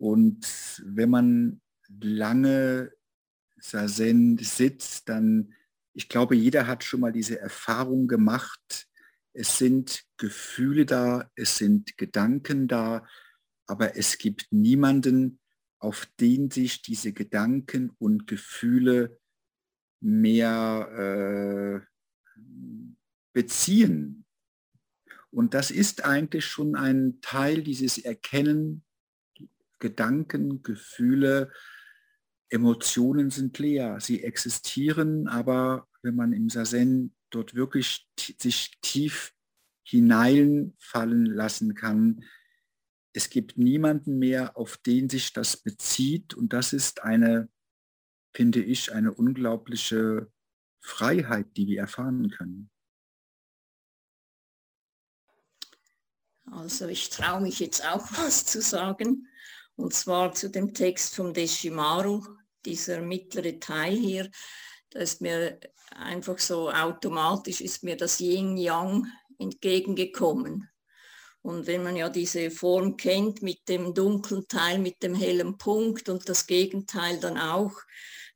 [0.01, 1.61] Und wenn man
[1.99, 2.91] lange
[3.59, 5.53] Sazen sitzt, dann
[5.93, 8.87] ich glaube, jeder hat schon mal diese Erfahrung gemacht.
[9.33, 13.05] Es sind Gefühle da, es sind Gedanken da,
[13.67, 15.39] aber es gibt niemanden,
[15.77, 19.19] auf den sich diese Gedanken und Gefühle
[19.99, 22.41] mehr äh,
[23.33, 24.25] beziehen.
[25.29, 28.83] Und das ist eigentlich schon ein Teil dieses Erkennen,
[29.81, 31.51] Gedanken, Gefühle,
[32.49, 33.99] Emotionen sind leer.
[33.99, 39.33] Sie existieren, aber wenn man im Sazen dort wirklich sich tief
[39.83, 42.23] hineinfallen lassen kann,
[43.13, 46.33] es gibt niemanden mehr, auf den sich das bezieht.
[46.33, 47.49] Und das ist eine,
[48.33, 50.31] finde ich, eine unglaubliche
[50.79, 52.69] Freiheit, die wir erfahren können.
[56.51, 59.27] Also ich traue mich jetzt auch was zu sagen.
[59.81, 62.23] Und zwar zu dem Text vom Deshimaru,
[62.63, 64.29] dieser mittlere Teil hier,
[64.91, 69.07] da ist mir einfach so automatisch ist mir das Yin-Yang
[69.39, 70.69] entgegengekommen.
[71.41, 76.09] Und wenn man ja diese Form kennt mit dem dunklen Teil, mit dem hellen Punkt
[76.09, 77.73] und das Gegenteil dann auch,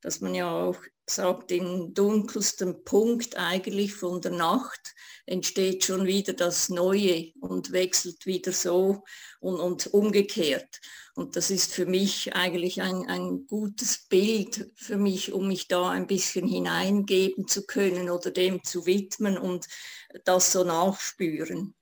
[0.02, 0.78] dass man ja auch
[1.08, 4.96] sagt, im dunkelsten Punkt eigentlich von der Nacht
[5.28, 9.04] entsteht schon wieder das Neue und wechselt wieder so
[9.40, 10.82] und, und umgekehrt.
[11.16, 15.90] Und das ist für mich eigentlich ein, ein gutes Bild für mich, um mich da
[15.90, 19.66] ein bisschen hineingeben zu können oder dem zu widmen und
[20.26, 21.74] das so nachspüren.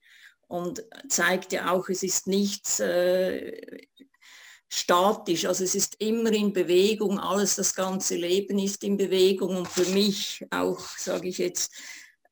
[0.47, 3.87] Und zeigt ja auch, es ist nichts äh,
[4.69, 9.57] statisch, also es ist immer in Bewegung, alles, das ganze Leben ist in Bewegung.
[9.57, 11.71] Und für mich auch, sage ich jetzt,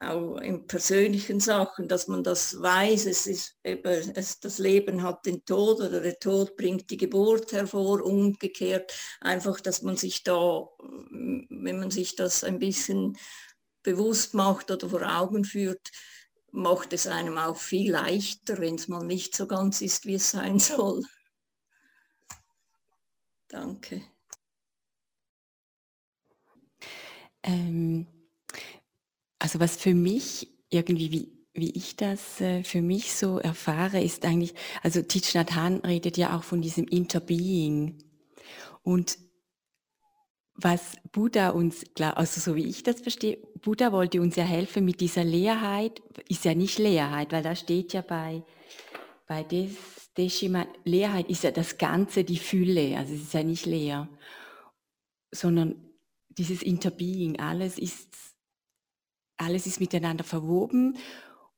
[0.02, 5.26] auch in persönlichen Sachen, dass man das weiß, es ist eben, es, das Leben hat
[5.26, 10.68] den Tod oder der Tod bringt die Geburt hervor, umgekehrt, einfach, dass man sich da,
[10.80, 13.18] wenn man sich das ein bisschen
[13.84, 15.92] bewusst macht oder vor Augen führt,
[16.52, 20.32] macht es einem auch viel leichter, wenn es mal nicht so ganz ist, wie es
[20.32, 21.04] sein soll.
[23.48, 24.02] Danke.
[27.44, 28.21] Ähm
[29.42, 34.24] also was für mich irgendwie, wie, wie ich das äh, für mich so erfahre, ist
[34.24, 38.04] eigentlich, also Thich Nhat Hanh redet ja auch von diesem Interbeing.
[38.84, 39.18] Und
[40.54, 45.02] was Buddha uns, also so wie ich das verstehe, Buddha wollte uns ja helfen mit
[45.02, 48.44] dieser Leerheit, ist ja nicht Leerheit, weil da steht ja bei,
[49.26, 49.72] bei des,
[50.18, 54.08] Deshima, Leerheit ist ja das Ganze, die Fülle, also es ist ja nicht leer,
[55.32, 55.76] sondern
[56.30, 58.31] dieses Interbeing, alles ist
[59.42, 60.98] alles ist miteinander verwoben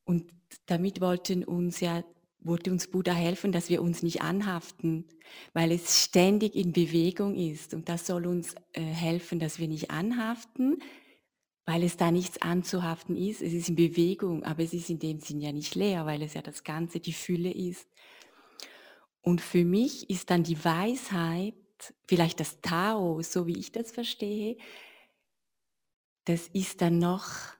[0.05, 0.25] und
[0.65, 2.03] damit wollten uns ja
[2.45, 5.05] wollte uns Buddha helfen, dass wir uns nicht anhaften,
[5.53, 7.73] weil es ständig in Bewegung ist.
[7.73, 10.79] Und das soll uns äh, helfen, dass wir nicht anhaften,
[11.65, 13.41] weil es da nichts anzuhaften ist.
[13.41, 16.33] Es ist in Bewegung, aber es ist in dem Sinn ja nicht leer, weil es
[16.33, 17.87] ja das Ganze, die Fülle ist.
[19.21, 21.55] Und für mich ist dann die Weisheit,
[22.07, 24.57] vielleicht das Tao, so wie ich das verstehe,
[26.25, 27.53] das ist dann noch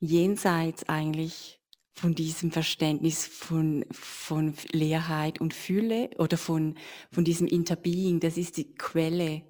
[0.00, 1.60] jenseits eigentlich
[1.92, 6.78] von diesem Verständnis von, von Leerheit und Fülle oder von,
[7.12, 9.42] von diesem Interbeing, das ist die Quelle,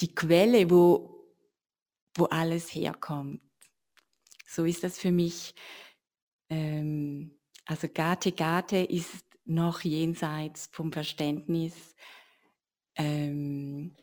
[0.00, 1.28] die Quelle, wo,
[2.16, 3.42] wo alles herkommt.
[4.46, 5.54] So ist das für mich.
[6.48, 11.94] Ähm, also Gate Gate ist noch jenseits vom Verständnis
[12.96, 13.96] ähm,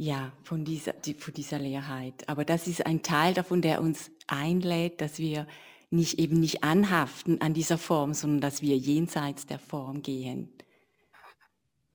[0.00, 2.26] ja, von dieser, die, von dieser Leerheit.
[2.26, 5.46] Aber das ist ein Teil davon, der uns einlädt, dass wir
[5.90, 10.48] nicht eben nicht anhaften an dieser Form, sondern dass wir jenseits der Form gehen.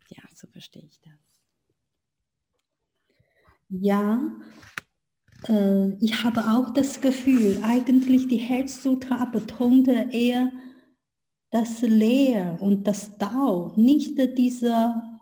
[0.10, 1.14] Ja, so verstehe ich das.
[3.70, 4.22] Ja,
[5.48, 10.52] äh, ich habe auch das Gefühl, eigentlich die Herzsutra betonte eher
[11.50, 15.15] das Leer und das Dao, nicht dieser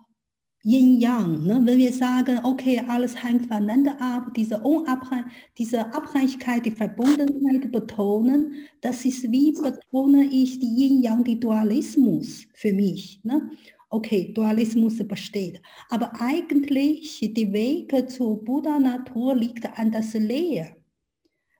[0.65, 1.43] Yin-Yang.
[1.43, 1.62] Ne?
[1.65, 5.26] Wenn wir sagen, okay, alles hängt voneinander ab, diese, Unabhäng
[5.58, 12.71] diese Abhängigkeit, die Verbundenheit betonen, das ist wie betone ich die Yin-Yang, die Dualismus für
[12.71, 13.19] mich.
[13.23, 13.52] Ne?
[13.89, 15.62] Okay, Dualismus besteht.
[15.89, 20.78] Aber eigentlich die Wege zur Buddha-Natur liegt an das Leer.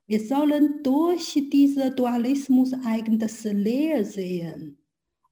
[0.08, 4.78] Wir sollen durch diesen Dualismus eigentlich das Leer sehen.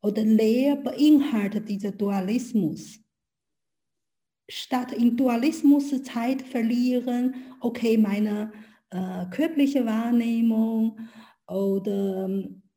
[0.01, 3.00] Oder Leer beinhaltet dieser Dualismus
[4.49, 8.51] statt in Dualismus Zeit verlieren, okay, meine
[8.89, 10.99] äh, körperliche Wahrnehmung
[11.47, 12.29] oder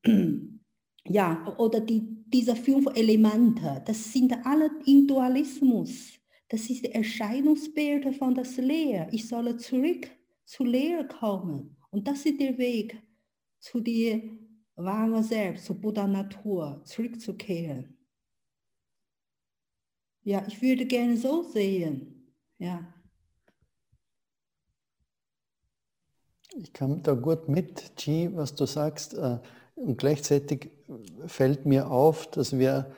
[1.05, 6.13] ja, oder die, diese fünf Elemente, das sind alle in Dualismus.
[6.49, 9.09] Das ist die Erscheinungsbild von das Leer.
[9.11, 10.09] Ich soll zurück
[10.45, 11.77] zu Leer kommen.
[11.91, 13.01] Und das ist der Weg
[13.59, 14.23] zu dir
[14.77, 17.94] wahre Selbst, zu Buddha Natur, zurückzukehren.
[20.25, 22.33] Ja, ich würde gerne so sehen.
[22.59, 22.81] Ja.
[26.57, 29.15] Ich kam da gut mit, G, was du sagst.
[29.15, 29.39] Äh,
[29.75, 30.71] und gleichzeitig
[31.27, 32.95] fällt mir auf, dass wir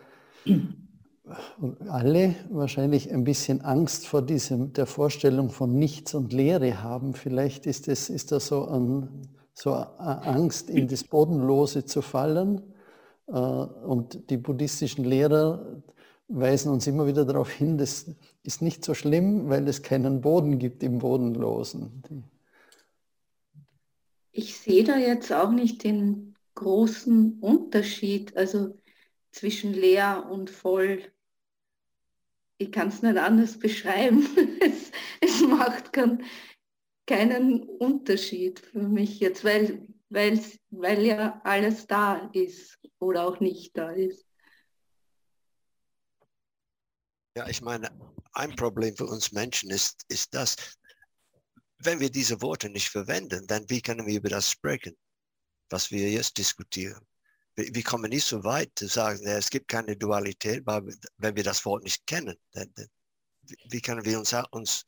[1.88, 7.14] alle wahrscheinlich ein bisschen Angst vor diesem, der Vorstellung von Nichts und Leere haben.
[7.14, 12.62] Vielleicht ist, es, ist da so, ein, so eine Angst, in das Bodenlose zu fallen.
[13.26, 15.82] Äh, und die buddhistischen Lehrer
[16.28, 18.06] weisen uns immer wieder darauf hin, das
[18.42, 22.02] ist nicht so schlimm, weil es keinen Boden gibt im Bodenlosen.
[24.32, 28.76] Ich sehe da jetzt auch nicht den großen Unterschied, also
[29.30, 31.02] zwischen leer und voll.
[32.58, 34.26] Ich kann es nicht anders beschreiben.
[34.60, 36.24] es, es macht kein,
[37.06, 43.76] keinen Unterschied für mich jetzt, weil, weil, weil ja alles da ist oder auch nicht
[43.76, 44.25] da ist.
[47.37, 47.90] Ja, ich meine,
[48.33, 50.57] ein Problem für uns Menschen ist, ist das,
[51.81, 54.96] wenn wir diese Worte nicht verwenden, dann wie können wir über das sprechen,
[55.68, 57.07] was wir jetzt diskutieren?
[57.55, 61.62] Wir, kommen nicht so weit zu sagen, ja, es gibt keine Dualität, wenn wir das
[61.66, 62.37] Wort nicht kennen.
[62.53, 62.88] Dann, dann,
[63.68, 64.87] wie können wir uns, uns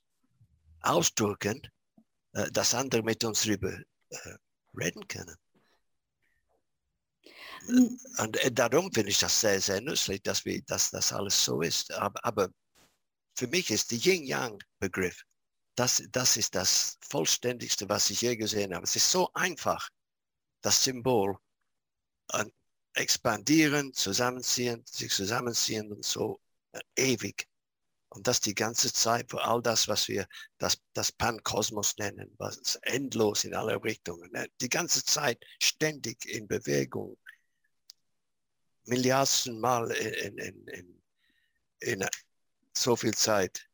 [0.80, 1.60] ausdrücken,
[2.32, 3.72] äh, dass andere mit uns darüber
[4.08, 4.36] äh,
[4.74, 5.36] reden können?
[7.68, 7.98] Hm.
[8.18, 11.60] Und äh, darum finde ich das sehr, sehr nützlich, dass, wir, dass das alles so
[11.60, 11.92] ist.
[11.92, 12.48] Aber, aber
[13.36, 15.22] für mich ist der Yin-Yang-Begriff,
[15.76, 18.84] das, das ist das vollständigste, was ich je gesehen habe.
[18.84, 19.88] Es ist so einfach,
[20.62, 21.36] das Symbol
[22.28, 22.50] an
[22.94, 26.40] expandieren, zusammenziehen, sich zusammenziehen und so
[26.72, 27.46] äh, ewig.
[28.08, 30.26] Und das die ganze Zeit für all das, was wir
[30.56, 34.48] das, das Pankosmos nennen, was endlos in alle Richtungen, ne?
[34.60, 37.18] die ganze Zeit ständig in Bewegung,
[38.88, 41.02] Milliardsten Mal in, in, in,
[41.80, 42.08] in
[42.76, 43.68] so viel Zeit.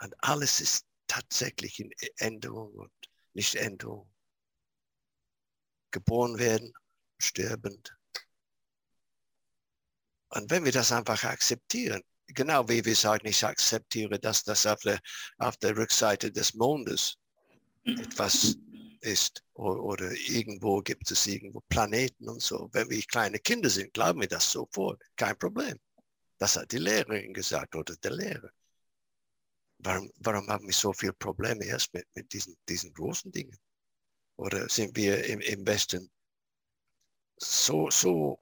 [0.00, 2.92] Und alles ist tatsächlich in Änderung und
[3.34, 4.10] nicht Änderung.
[5.90, 6.72] Geboren werden,
[7.18, 7.96] sterbend.
[10.28, 14.80] Und wenn wir das einfach akzeptieren, genau wie wir sagen, ich akzeptiere, dass das auf
[14.80, 15.00] der,
[15.38, 17.16] auf der Rückseite des Mondes
[17.84, 18.56] etwas
[19.00, 22.68] ist oder, irgendwo gibt es irgendwo Planeten und so.
[22.72, 25.02] Wenn wir kleine Kinder sind, glauben wir das sofort.
[25.16, 25.78] Kein Problem.
[26.38, 28.50] Das hat die Lehrerin gesagt oder der Lehrer.
[29.78, 33.58] Warum, warum haben wir so viele Probleme erst mit, mit diesen, diesen großen Dingen?
[34.36, 36.10] Oder sind wir im, im Westen
[37.36, 38.40] so, so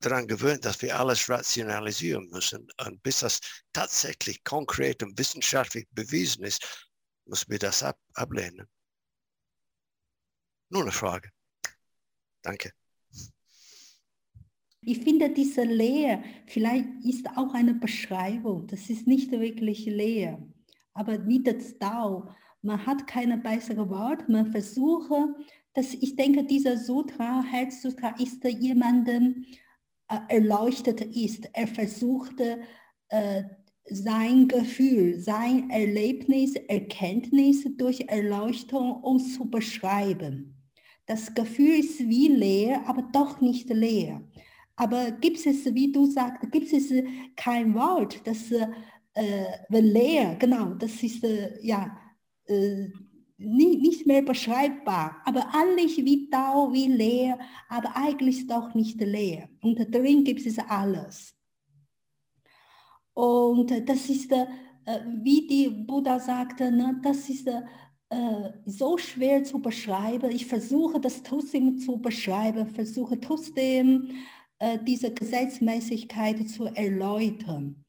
[0.00, 2.68] daran gewöhnt, dass wir alles rationalisieren müssen.
[2.84, 3.40] Und bis das
[3.72, 6.90] tatsächlich konkret und wissenschaftlich bewiesen ist,
[7.24, 8.68] müssen wir das ab, ablehnen.
[10.68, 11.30] Nur eine Frage.
[12.42, 12.72] Danke.
[14.80, 20.40] Ich finde diese Leer, vielleicht ist auch eine Beschreibung, das ist nicht wirklich leer,
[20.92, 22.28] aber nicht das Dao.
[22.62, 25.34] Man hat keine bessere Wort, man versuche,
[25.74, 29.44] dass ich denke, dieser Sutra, Herzsutra, ist jemandem
[30.08, 31.48] äh, erleuchtet ist.
[31.52, 32.60] Er versuchte
[33.08, 33.42] äh,
[33.90, 40.55] sein Gefühl, sein Erlebnis, Erkenntnis durch Erleuchtung uns zu beschreiben.
[41.06, 44.22] Das Gefühl ist wie leer, aber doch nicht leer.
[44.76, 46.92] Aber gibt es, wie du sagst, gibt es
[47.36, 51.96] kein Wort, das äh, leer, genau, das ist äh, ja
[52.46, 52.88] äh,
[53.38, 57.38] nicht, nicht mehr beschreibbar, aber eigentlich wie Tau, wie leer,
[57.68, 59.48] aber eigentlich doch nicht leer.
[59.62, 61.34] Und drin gibt es alles.
[63.14, 64.46] Und das ist, äh,
[65.22, 67.62] wie die Buddha sagte, ne, das ist äh,
[68.64, 70.30] so schwer zu beschreiben.
[70.30, 74.10] Ich versuche das trotzdem zu beschreiben, versuche trotzdem
[74.58, 77.84] äh, diese Gesetzmäßigkeit zu erläutern.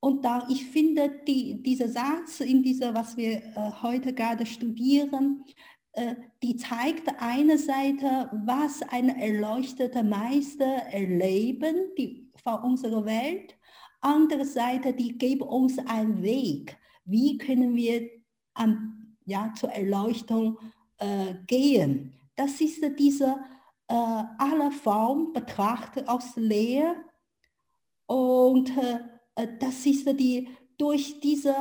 [0.00, 5.44] Und da ich finde, die, dieser Satz in dieser, was wir äh, heute gerade studieren,
[5.92, 13.56] äh, die zeigt eine Seite, was ein erleuchteter Meister erleben, die von unserer Welt.
[14.00, 16.78] Andere Seite, die geben uns einen Weg.
[17.04, 18.08] Wie können wir
[18.54, 20.58] an, ja, zur Erleuchtung
[20.98, 22.12] äh, gehen?
[22.36, 23.36] Das ist diese
[23.88, 26.94] äh, aller Form betrachtet aus Leer
[28.06, 29.00] und äh,
[29.34, 30.48] äh, das ist die
[30.78, 31.54] durch diese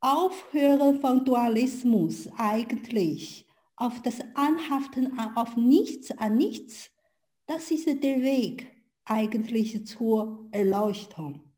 [0.00, 3.46] Aufhören von Dualismus eigentlich
[3.76, 6.90] auf das Anhaften auf nichts, an nichts,
[7.46, 8.70] das ist der Weg
[9.04, 11.49] eigentlich zur Erleuchtung.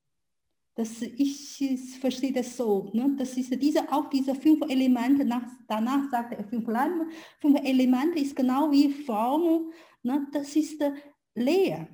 [0.74, 2.90] Das, ich, verstehe das so.
[2.94, 3.14] Ne?
[3.18, 6.66] Das ist diese, auch diese fünf Elemente, nach, danach sagt er, fünf,
[7.40, 9.70] fünf Elemente ist genau wie Form,
[10.02, 10.26] ne?
[10.32, 10.82] das ist
[11.34, 11.88] leer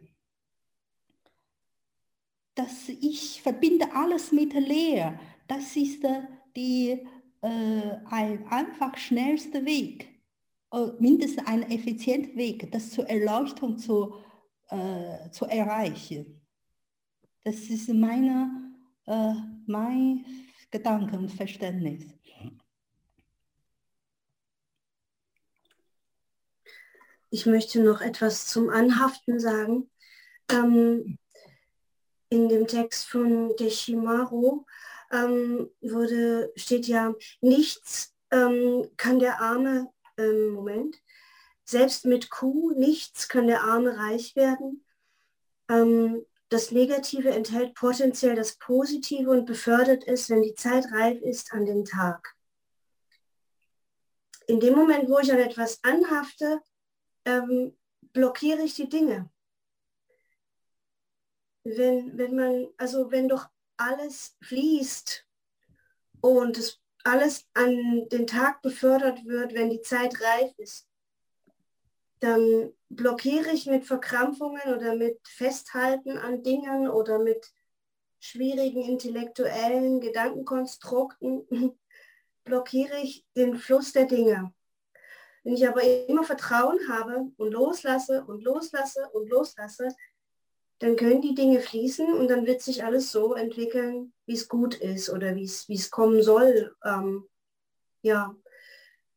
[2.59, 5.19] dass ich verbinde alles mit Leer.
[5.47, 6.05] Das ist
[6.57, 7.07] die,
[7.41, 10.09] äh, ein einfach schnellste Weg,
[10.73, 14.15] äh, mindestens ein effizienter Weg, das zur Erleuchtung zu,
[14.71, 16.41] äh, zu erreichen.
[17.45, 18.68] Das ist meine,
[19.09, 19.35] äh,
[19.67, 20.25] mein
[20.71, 22.05] Gedanke und Verständnis.
[27.31, 29.91] Ich möchte noch etwas zum Anhaften sagen.
[30.51, 31.19] Ähm,
[32.31, 34.65] in dem Text von Deshimaru
[35.11, 39.89] ähm, wurde, steht ja, nichts ähm, kann der Arme,
[40.19, 40.97] ähm, Moment,
[41.65, 44.85] selbst mit Kuh, nichts kann der Arme reich werden.
[45.71, 51.53] Ähm, das Negative enthält potenziell das Positive und befördert es, wenn die Zeit reif ist,
[51.53, 52.35] an den Tag.
[54.47, 56.61] In dem Moment, wo ich an etwas anhafte,
[57.27, 57.77] ähm,
[58.13, 59.31] blockiere ich die Dinge
[61.77, 65.27] wenn, wenn man, also wenn doch alles fließt
[66.21, 70.88] und es alles an den Tag befördert wird, wenn die Zeit reif ist,
[72.21, 77.47] dann blockiere ich mit Verkrampfungen oder mit Festhalten an Dingen oder mit
[78.21, 81.47] schwierigen intellektuellen Gedankenkonstrukten,
[82.45, 84.53] blockiere ich den Fluss der Dinge.
[85.45, 89.89] Wenn ich aber immer Vertrauen habe und loslasse und loslasse und loslasse,
[90.81, 94.77] dann können die Dinge fließen und dann wird sich alles so entwickeln, wie es gut
[94.77, 96.77] ist oder wie es kommen soll.
[96.85, 97.29] Ähm,
[98.03, 98.35] ja,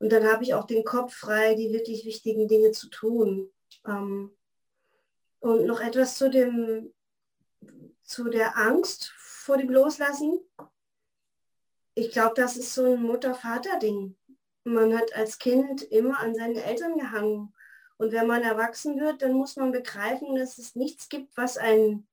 [0.01, 3.51] und dann habe ich auch den Kopf frei, die wirklich wichtigen Dinge zu tun.
[3.85, 4.35] Ähm,
[5.39, 6.91] und noch etwas zu, dem,
[8.01, 10.39] zu der Angst vor dem Loslassen.
[11.93, 14.17] Ich glaube, das ist so ein Mutter-Vater-Ding.
[14.63, 17.53] Man hat als Kind immer an seine Eltern gehangen
[17.97, 22.07] und wenn man erwachsen wird, dann muss man begreifen, dass es nichts gibt, was einen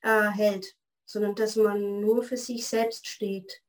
[0.00, 0.74] äh, hält,
[1.04, 3.62] sondern dass man nur für sich selbst steht.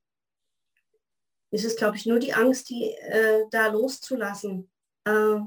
[1.52, 4.72] Es ist, glaube ich, nur die Angst, die äh, da loszulassen.
[5.06, 5.39] Äh,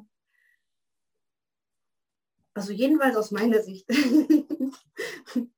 [2.54, 3.86] also jedenfalls aus meiner Sicht.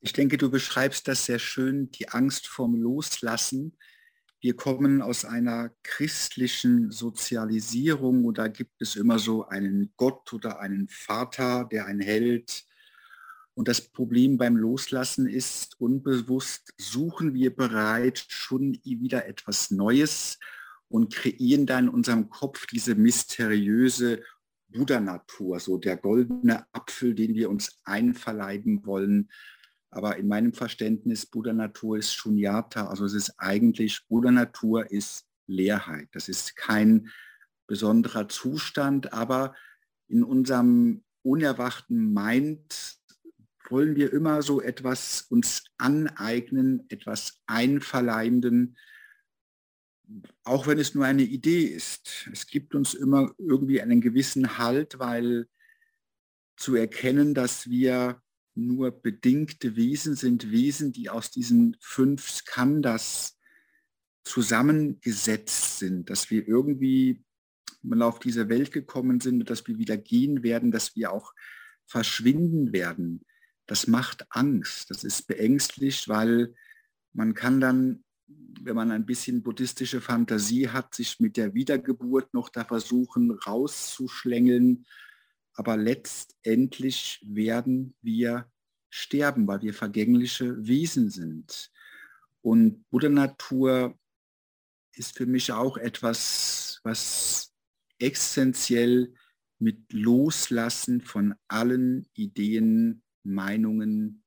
[0.00, 3.76] ich denke, du beschreibst das sehr schön, die Angst vorm Loslassen
[4.42, 10.58] wir kommen aus einer christlichen Sozialisierung und da gibt es immer so einen Gott oder
[10.58, 12.64] einen Vater, der einen hält.
[13.54, 20.38] Und das Problem beim Loslassen ist, unbewusst suchen wir bereits schon wieder etwas Neues
[20.88, 24.22] und kreieren dann in unserem Kopf diese mysteriöse
[24.68, 29.28] Buddha-Natur, so der goldene Apfel, den wir uns einverleiben wollen,
[29.92, 35.26] aber in meinem Verständnis, Buddha Natur ist Shunyata, also es ist eigentlich, Buddha Natur ist
[35.46, 36.08] Leerheit.
[36.12, 37.10] Das ist kein
[37.66, 39.54] besonderer Zustand, aber
[40.08, 42.96] in unserem unerwachten Mind
[43.72, 48.76] wollen wir immer so etwas uns aneignen, etwas einverleimden,
[50.44, 52.28] auch wenn es nur eine Idee ist.
[52.30, 55.48] Es gibt uns immer irgendwie einen gewissen Halt, weil
[56.56, 58.22] zu erkennen, dass wir
[58.54, 63.38] nur bedingte Wesen sind Wesen, die aus diesen fünf Skandas
[64.24, 67.24] zusammengesetzt sind, dass wir irgendwie
[67.82, 71.32] mal auf diese Welt gekommen sind, dass wir wieder gehen werden, dass wir auch
[71.86, 73.24] verschwinden werden.
[73.66, 76.54] Das macht Angst, das ist beängstlich, weil
[77.12, 82.48] man kann dann, wenn man ein bisschen buddhistische Fantasie hat, sich mit der Wiedergeburt noch
[82.48, 84.86] da versuchen rauszuschlängeln.
[85.54, 88.50] Aber letztendlich werden wir
[88.90, 91.70] sterben, weil wir vergängliche Wesen sind.
[92.40, 93.98] Und Buddha-Natur
[94.94, 97.52] ist für mich auch etwas, was
[97.98, 99.14] essentiell
[99.58, 104.24] mit Loslassen von allen Ideen, Meinungen,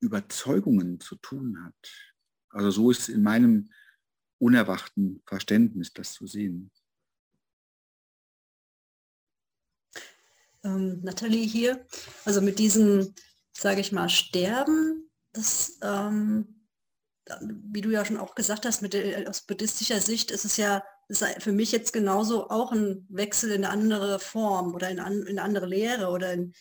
[0.00, 2.10] Überzeugungen zu tun hat.
[2.50, 3.70] Also so ist in meinem
[4.38, 6.70] unerwachten Verständnis das zu sehen.
[10.62, 11.86] Ähm, Nathalie hier,
[12.24, 13.14] also mit diesem,
[13.52, 16.60] sage ich mal, Sterben, das ähm,
[17.40, 20.82] wie du ja schon auch gesagt hast, mit der, aus buddhistischer Sicht ist es ja
[21.08, 25.28] ist für mich jetzt genauso auch ein Wechsel in eine andere Form oder in, in
[25.28, 26.52] eine andere Lehre oder in,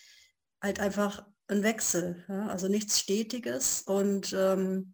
[0.62, 2.24] halt einfach ein Wechsel.
[2.28, 2.48] Ja?
[2.48, 4.94] Also nichts Stetiges und ähm,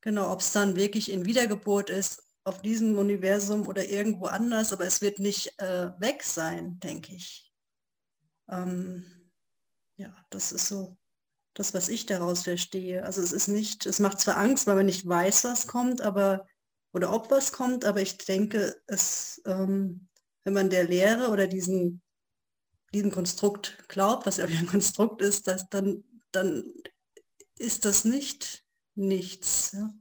[0.00, 4.84] genau, ob es dann wirklich in Wiedergeburt ist, auf diesem Universum oder irgendwo anders, aber
[4.84, 7.50] es wird nicht äh, weg sein, denke ich.
[8.50, 9.04] Ähm,
[9.96, 10.98] ja, das ist so
[11.54, 13.04] das, was ich daraus verstehe.
[13.04, 16.46] Also es ist nicht, es macht zwar Angst, weil man nicht weiß, was kommt, aber
[16.92, 20.08] oder ob was kommt, aber ich denke, es, ähm,
[20.44, 22.02] wenn man der Lehre oder diesen,
[22.94, 26.72] diesem Konstrukt glaubt, was ja wie ein Konstrukt ist, dass dann, dann
[27.58, 28.64] ist das nicht
[28.96, 29.92] nichts ja?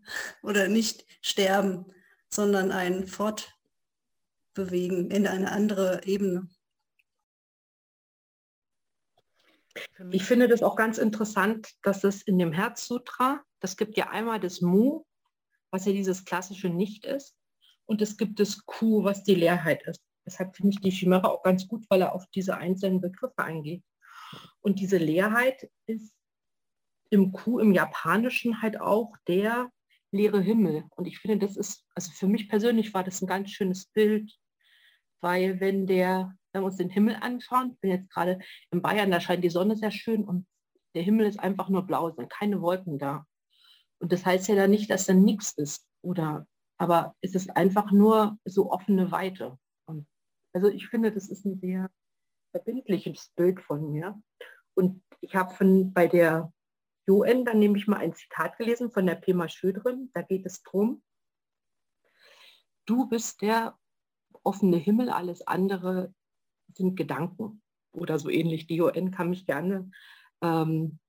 [0.44, 1.86] oder nicht sterben,
[2.30, 6.48] sondern ein Fortbewegen in eine andere Ebene.
[10.12, 14.40] Ich finde das auch ganz interessant, dass es in dem Herzsutra, das gibt ja einmal
[14.40, 15.04] das Mu,
[15.72, 17.36] was ja dieses klassische Nicht ist,
[17.86, 20.03] und es gibt das Ku, was die Leerheit ist.
[20.26, 23.84] Deshalb finde ich die Chimäre auch ganz gut, weil er auf diese einzelnen Begriffe eingeht.
[24.62, 26.14] Und diese Leerheit ist
[27.10, 29.70] im Ku, im Japanischen halt auch der
[30.12, 30.86] leere Himmel.
[30.96, 34.32] Und ich finde, das ist, also für mich persönlich war das ein ganz schönes Bild,
[35.22, 38.40] weil wenn der wenn wir uns den Himmel anschauen, ich bin jetzt gerade
[38.72, 40.46] in Bayern, da scheint die Sonne sehr schön und
[40.96, 43.26] der Himmel ist einfach nur blau, sind keine Wolken da.
[44.00, 46.46] Und das heißt ja dann nicht, dass da nichts ist, oder,
[46.78, 49.58] aber es ist einfach nur so offene Weite.
[50.54, 51.90] Also ich finde, das ist ein sehr
[52.52, 54.22] verbindliches Bild von mir.
[54.76, 56.54] Und ich habe von bei der
[57.10, 60.10] UN dann nämlich mal ein Zitat gelesen von der Pema Schödrin.
[60.14, 61.04] Da geht es darum,
[62.86, 63.78] du bist der
[64.44, 66.14] offene Himmel, alles andere
[66.76, 68.68] sind Gedanken oder so ähnlich.
[68.68, 69.92] Die UN kann mich gerne
[70.42, 71.00] ähm,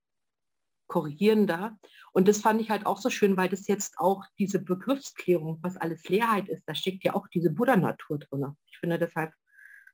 [0.95, 1.77] korrigieren da.
[2.13, 5.77] Und das fand ich halt auch so schön, weil das jetzt auch diese Begriffsklärung, was
[5.77, 8.57] alles Leerheit ist, da steckt ja auch diese Buddha-Natur drin.
[8.67, 9.33] Ich finde, deshalb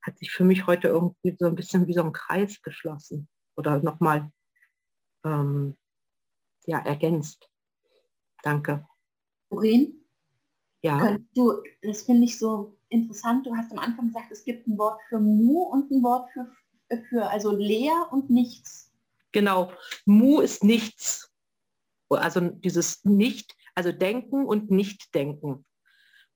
[0.02, 3.82] hat sich für mich heute irgendwie so ein bisschen wie so ein Kreis geschlossen oder
[3.82, 4.30] nochmal
[5.24, 5.74] ähm,
[6.66, 7.48] ja, ergänzt.
[8.42, 8.86] Danke.
[9.48, 10.04] Urin?
[10.82, 11.16] Ja.
[11.34, 13.46] du, das finde ich so interessant.
[13.46, 16.46] Du hast am Anfang gesagt, es gibt ein Wort für Mu und ein Wort für,
[17.08, 18.89] für also leer und nichts.
[19.32, 19.72] Genau.
[20.06, 21.30] Mu ist nichts.
[22.08, 25.64] Also dieses Nicht, also Denken und Nicht-Denken.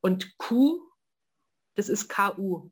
[0.01, 0.81] Und Q,
[1.75, 2.71] das ist KU.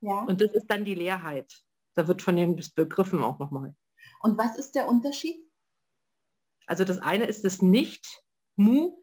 [0.00, 0.22] Ja.
[0.22, 1.52] Und das ist dann die Leerheit.
[1.94, 3.74] Da wird von den Begriffen auch nochmal.
[4.20, 5.44] Und was ist der Unterschied?
[6.66, 8.22] Also das eine ist das Nicht,
[8.56, 9.02] Mu,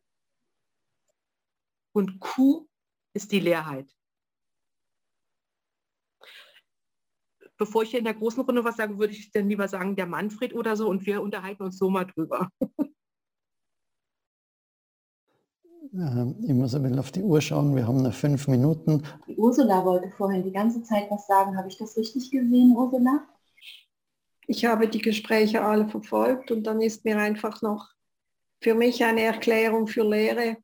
[1.94, 2.68] und Q
[3.14, 3.90] ist die Leerheit.
[7.58, 10.06] Bevor ich hier in der großen Runde was sage, würde ich dann lieber sagen, der
[10.06, 12.50] Manfred oder so und wir unterhalten uns so mal drüber.
[16.44, 19.04] ich muss ein bisschen auf die Uhr schauen, wir haben noch fünf Minuten.
[19.28, 21.58] Die Ursula wollte vorhin die ganze Zeit was sagen.
[21.58, 23.26] Habe ich das richtig gesehen, Ursula?
[24.48, 27.88] Ich habe die Gespräche alle verfolgt und dann ist mir einfach noch
[28.62, 30.58] für mich eine Erklärung für Lehre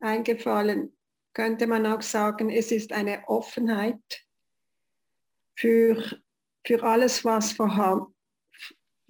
[0.00, 0.96] eingefallen.
[1.34, 4.26] Könnte man auch sagen, es ist eine Offenheit
[5.56, 6.02] für
[6.68, 8.14] für alles, was vorhanden,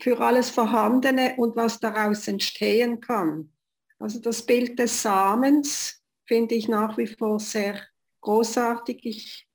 [0.01, 3.53] für alles Vorhandene und was daraus entstehen kann.
[3.99, 7.83] Also das Bild des Samens finde ich nach wie vor sehr
[8.21, 9.05] großartig.
[9.05, 9.49] Ich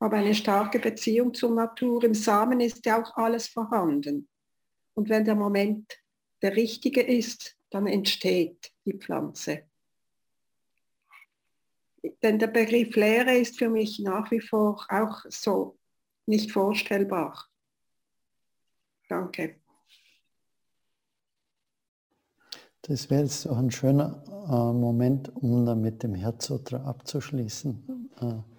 [0.00, 2.04] habe eine starke Beziehung zur Natur.
[2.04, 4.28] Im Samen ist ja auch alles vorhanden.
[4.94, 5.92] Und wenn der Moment
[6.42, 9.64] der richtige ist, dann entsteht die Pflanze.
[12.22, 15.76] Denn der Begriff Lehre ist für mich nach wie vor auch so
[16.28, 17.47] nicht vorstellbar.
[19.08, 19.56] Danke.
[22.82, 28.10] Das wäre jetzt auch ein schöner äh, Moment, um dann mit dem Herzsutra abzuschließen.
[28.20, 28.58] Äh,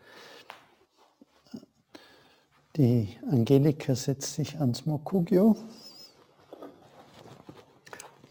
[2.80, 5.58] Die Angelika setzt sich ans Mokugyo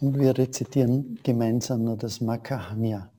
[0.01, 3.11] und wir rezitieren gemeinsam nur das Makahanya.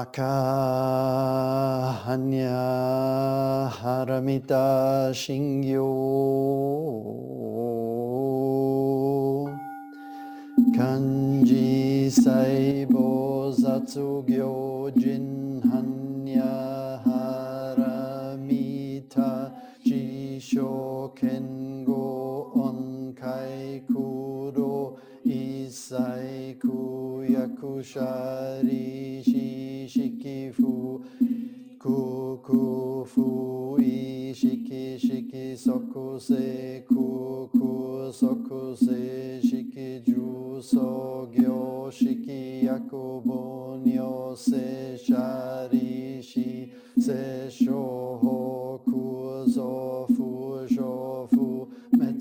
[0.00, 0.32] Maka
[2.08, 2.56] Hanya
[3.68, 5.92] Haramita Shingyo
[10.72, 15.39] Kanji Saibo Zatsugyo Jin
[27.60, 29.22] kuyakushari
[29.88, 31.04] shikifu
[31.78, 47.50] kukufu ishiki shiki sokuse kuku sokuse shiki ju sogyo shiki yakubonyo se sharishi se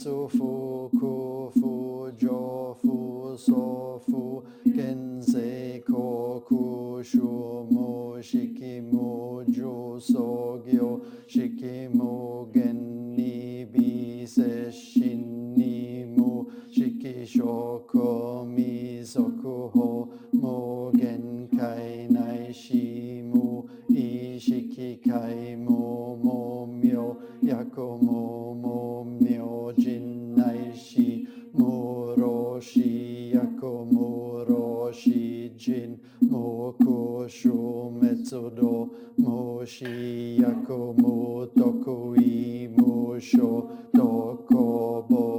[0.01, 4.41] 苏夫库夫教夫索夫
[4.73, 15.01] 根塞库库苏木希基木 jo sogyo 希基木根尼比塞希
[15.57, 29.28] 尼木希基乔库米索库木根开奈希木伊希基开木木米奥雅库木木米。
[32.61, 34.45] shi akomoro
[34.89, 43.19] roshi jin moko sho metsudo mo shi akomo toko imo
[43.95, 45.38] toko bo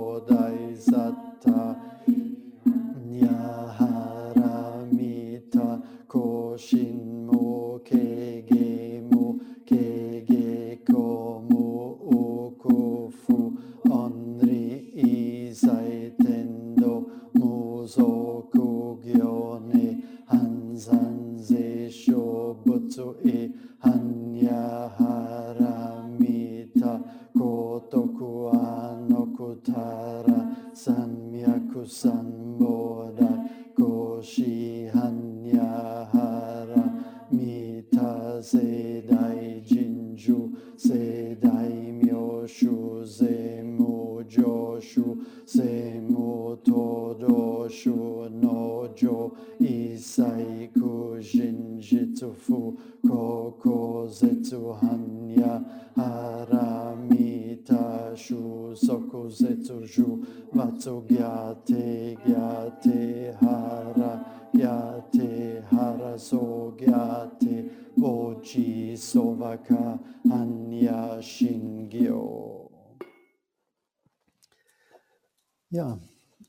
[75.73, 76.01] Ja,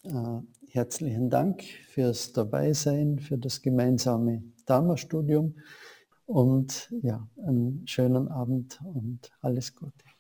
[0.04, 0.40] äh,
[0.72, 5.58] herzlichen Dank fürs Dabeisein, für das gemeinsame Dharma-Studium
[6.26, 10.11] und ja, einen schönen Abend und alles Gute.